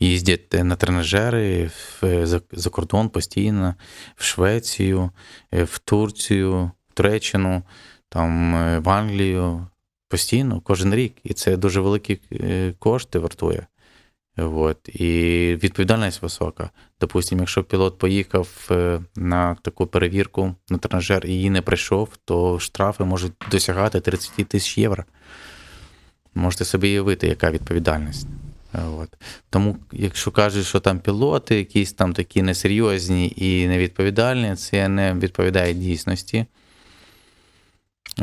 [0.00, 3.74] їздять на тренажери в, за, за кордон постійно,
[4.16, 5.10] в Швецію,
[5.54, 7.62] е, в Турцію, в Туреччину,
[8.08, 9.66] там, е, в Англію.
[10.08, 11.14] Постійно, кожен рік.
[11.24, 13.66] І це дуже великі е, кошти вартує.
[14.38, 14.88] От.
[14.88, 15.08] І
[15.62, 16.70] відповідальність висока.
[17.00, 22.58] Допустимо, якщо пілот поїхав е, на таку перевірку на тренажер і її не прийшов, то
[22.58, 25.04] штрафи можуть досягати 30 тисяч євро.
[26.34, 28.28] Можете собі уявити, яка відповідальність.
[28.72, 29.08] От.
[29.50, 35.74] Тому, якщо кажуть, що там пілоти якісь там такі несерйозні і невідповідальні, це не відповідає
[35.74, 36.46] дійсності.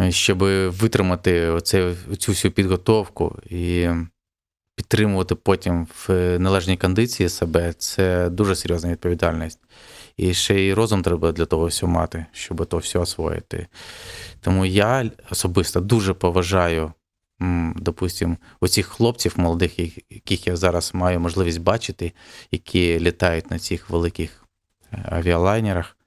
[0.09, 0.37] Щоб
[0.69, 3.87] витримати оце, цю всю підготовку і
[4.75, 9.59] підтримувати потім в належній кондиції себе, це дуже серйозна відповідальність.
[10.17, 13.67] І ще й розум треба для того всього мати, щоб то все освоїти.
[14.41, 16.93] Тому я особисто дуже поважаю,
[17.75, 22.11] допустимо, оцих хлопців молодих, яких я зараз маю можливість бачити,
[22.51, 24.45] які літають на цих великих
[24.91, 25.97] авіалайнерах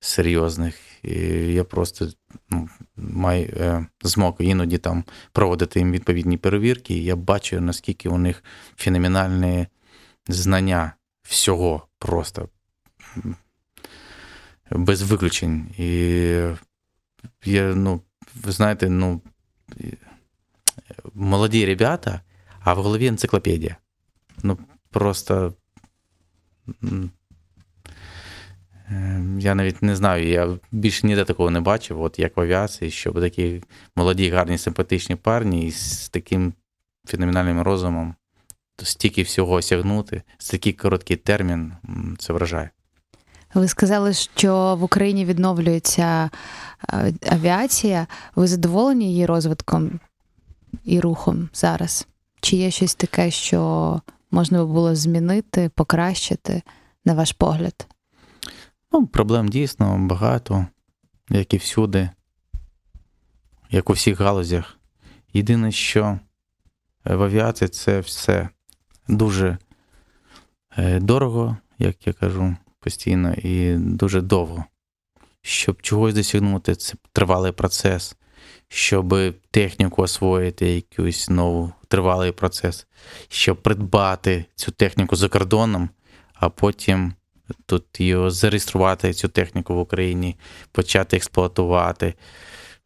[0.00, 0.74] серйозних.
[1.02, 1.18] І
[1.52, 2.08] я просто
[2.50, 8.18] ну, маю е, змогу іноді там проводити їм відповідні перевірки, і я бачу, наскільки у
[8.18, 8.44] них
[8.76, 9.66] феноменальні
[10.28, 12.48] знання всього просто
[14.70, 15.66] без виключень.
[15.78, 15.88] І
[17.44, 18.00] я, ну,
[18.34, 19.20] ви знаєте, ну,
[21.14, 22.20] молоді ребята,
[22.60, 23.76] а в голові енциклопедія.
[24.42, 24.58] Ну,
[24.90, 25.54] просто.
[29.38, 33.20] Я навіть не знаю, я більше ніде такого не бачив, от як в авіації, щоб
[33.20, 33.62] такі
[33.96, 36.52] молоді, гарні, симпатичні парні з таким
[37.06, 38.14] феноменальним розумом
[38.82, 41.72] стільки всього осягнути, з такий короткий термін,
[42.18, 42.70] це вражає.
[43.54, 46.30] Ви сказали, що в Україні відновлюється
[47.30, 48.06] авіація.
[48.34, 50.00] Ви задоволені її розвитком
[50.84, 52.06] і рухом зараз?
[52.40, 56.62] Чи є щось таке, що можна було змінити, покращити,
[57.04, 57.86] на ваш погляд?
[58.92, 60.66] Ну, проблем дійсно багато,
[61.30, 62.10] як і всюди,
[63.70, 64.78] як у всіх галузях.
[65.32, 66.18] Єдине, що
[67.04, 68.48] в авіації це все
[69.08, 69.58] дуже
[71.00, 74.64] дорого, як я кажу постійно, і дуже довго.
[75.42, 78.16] Щоб чогось досягнути, це тривалий процес,
[78.68, 79.14] щоб
[79.50, 82.86] техніку освоїти, якусь нову тривалий процес,
[83.28, 85.88] щоб придбати цю техніку за кордоном,
[86.34, 87.14] а потім
[87.66, 90.36] тут його зареєструвати, цю техніку в Україні,
[90.72, 92.14] почати експлуатувати.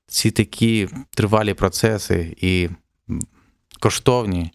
[0.06, 2.68] Ці такі тривалі процеси і
[3.80, 4.52] коштовні,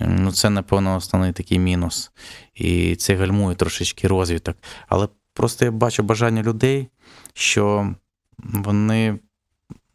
[0.00, 2.10] ну це, напевно, основний такий мінус.
[2.54, 4.56] І це гальмує трошечки розвиток.
[4.88, 6.88] Але просто я бачу бажання людей,
[7.34, 7.94] що
[8.38, 9.18] вони,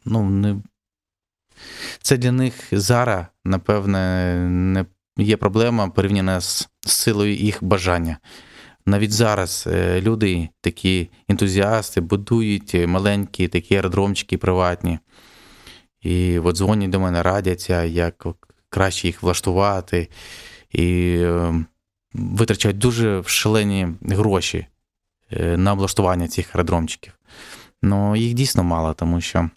[0.06, 0.56] ну, не.
[2.02, 4.86] Це для них зараз, напевне, не
[5.18, 8.18] є проблема порівняна з силою їх бажання.
[8.86, 9.68] Навіть зараз
[10.00, 15.00] люди, такі ентузіасти, будують маленькі такі аеродромчики приватні.
[16.02, 18.28] І от дзвонять до мене, радяться, як
[18.70, 20.10] краще їх влаштувати,
[20.72, 21.18] і
[22.14, 24.68] витрачають дуже шалені гроші
[25.40, 27.14] на облаштування цих аеродромчиків.
[27.82, 29.50] Ну, їх дійсно мало, тому що,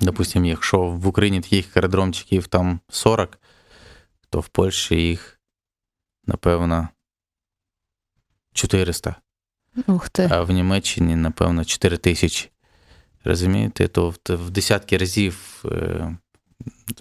[0.00, 3.38] допустимо, якщо в Україні таких аеродромчиків там 40,
[4.30, 5.40] то в Польщі їх,
[6.26, 6.88] напевно,
[8.56, 9.14] 400.
[9.86, 10.28] Ух ти.
[10.32, 12.50] А в Німеччині, напевно, 4 тисячі.
[13.24, 15.64] Розумієте, то в десятки разів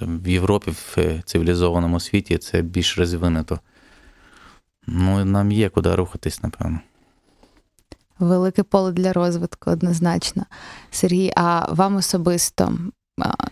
[0.02, 3.60] в Європі, в цивілізованому світі це більш розвинено.
[4.88, 6.80] Ну, нам є куди рухатись, напевно.
[8.20, 10.46] Велике поле для розвитку, однозначно.
[10.92, 12.78] Сергій, а вам особисто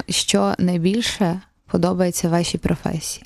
[0.09, 3.25] що найбільше подобається вашій професії?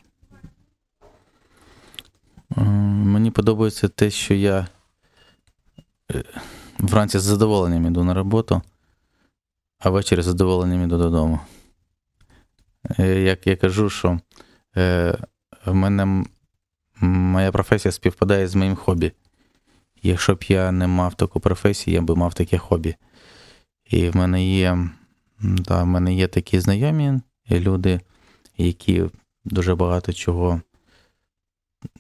[2.56, 4.68] Мені подобається те, що я
[6.80, 8.62] вранці з задоволенням йду на роботу,
[9.80, 11.40] а ввечері з задоволенням йду додому.
[13.00, 14.20] Як я кажу, що
[15.66, 16.26] в мене
[17.02, 19.12] моя професія співпадає з моїм хобі.
[20.04, 22.96] Якщо б я не мав таку професію, я би мав таке хобі.
[23.90, 24.90] І в мене є
[25.42, 27.22] да, в мене є такі знайомі
[27.52, 28.02] люди,
[28.58, 29.04] які
[29.46, 30.62] дуже багато чого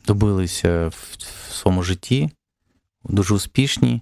[0.05, 1.15] добилися в,
[1.49, 2.29] в своєму житті,
[3.03, 4.01] дуже успішні,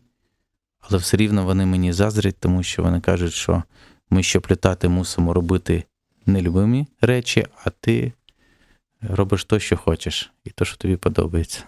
[0.80, 3.63] але все рівно вони мені заздрять, тому що вони кажуть, що
[4.09, 5.84] ми щоб літати мусимо робити
[6.26, 8.13] нелюбимі речі, а ти
[9.01, 11.63] робиш то, що хочеш, і то, що тобі подобається.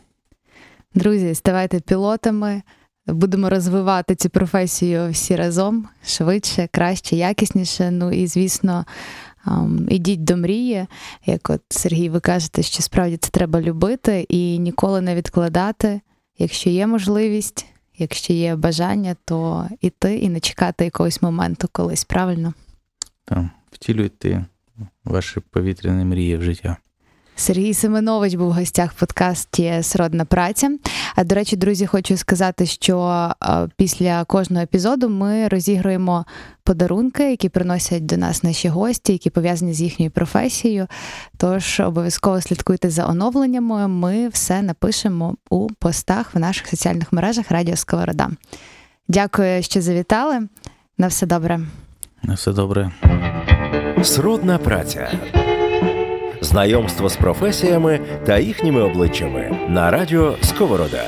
[0.93, 2.61] Друзі, ставайте пілотами.
[3.07, 7.91] Будемо розвивати цю професію всі разом швидше, краще, якісніше.
[7.91, 8.85] Ну і звісно,
[9.89, 10.85] ідіть до мрії.
[11.25, 16.01] Як от Сергій, ви кажете, що справді це треба любити і ніколи не відкладати.
[16.37, 17.65] Якщо є можливість,
[17.97, 22.53] якщо є бажання, то іти і не чекати якогось моменту колись, правильно?
[23.25, 24.45] Так, втілюйте
[25.03, 26.77] ваші повітряні мрії в життя.
[27.39, 30.77] Сергій Семенович був в гостях в подкасті Сродна праця.
[31.15, 33.29] А до речі, друзі, хочу сказати, що
[33.75, 36.25] після кожного епізоду ми розігруємо
[36.63, 40.87] подарунки, які приносять до нас наші гості, які пов'язані з їхньою професією.
[41.37, 43.87] Тож обов'язково слідкуйте за оновленнями.
[43.87, 48.29] Ми все напишемо у постах в наших соціальних мережах Радіо Сковорода.
[49.07, 50.47] Дякую, що завітали.
[50.97, 51.59] На все добре.
[52.23, 52.91] На все добре.
[54.03, 55.11] Сродна праця.
[56.47, 61.03] Знайомство з професіями та їхніми обличчями на радіо Сковорода.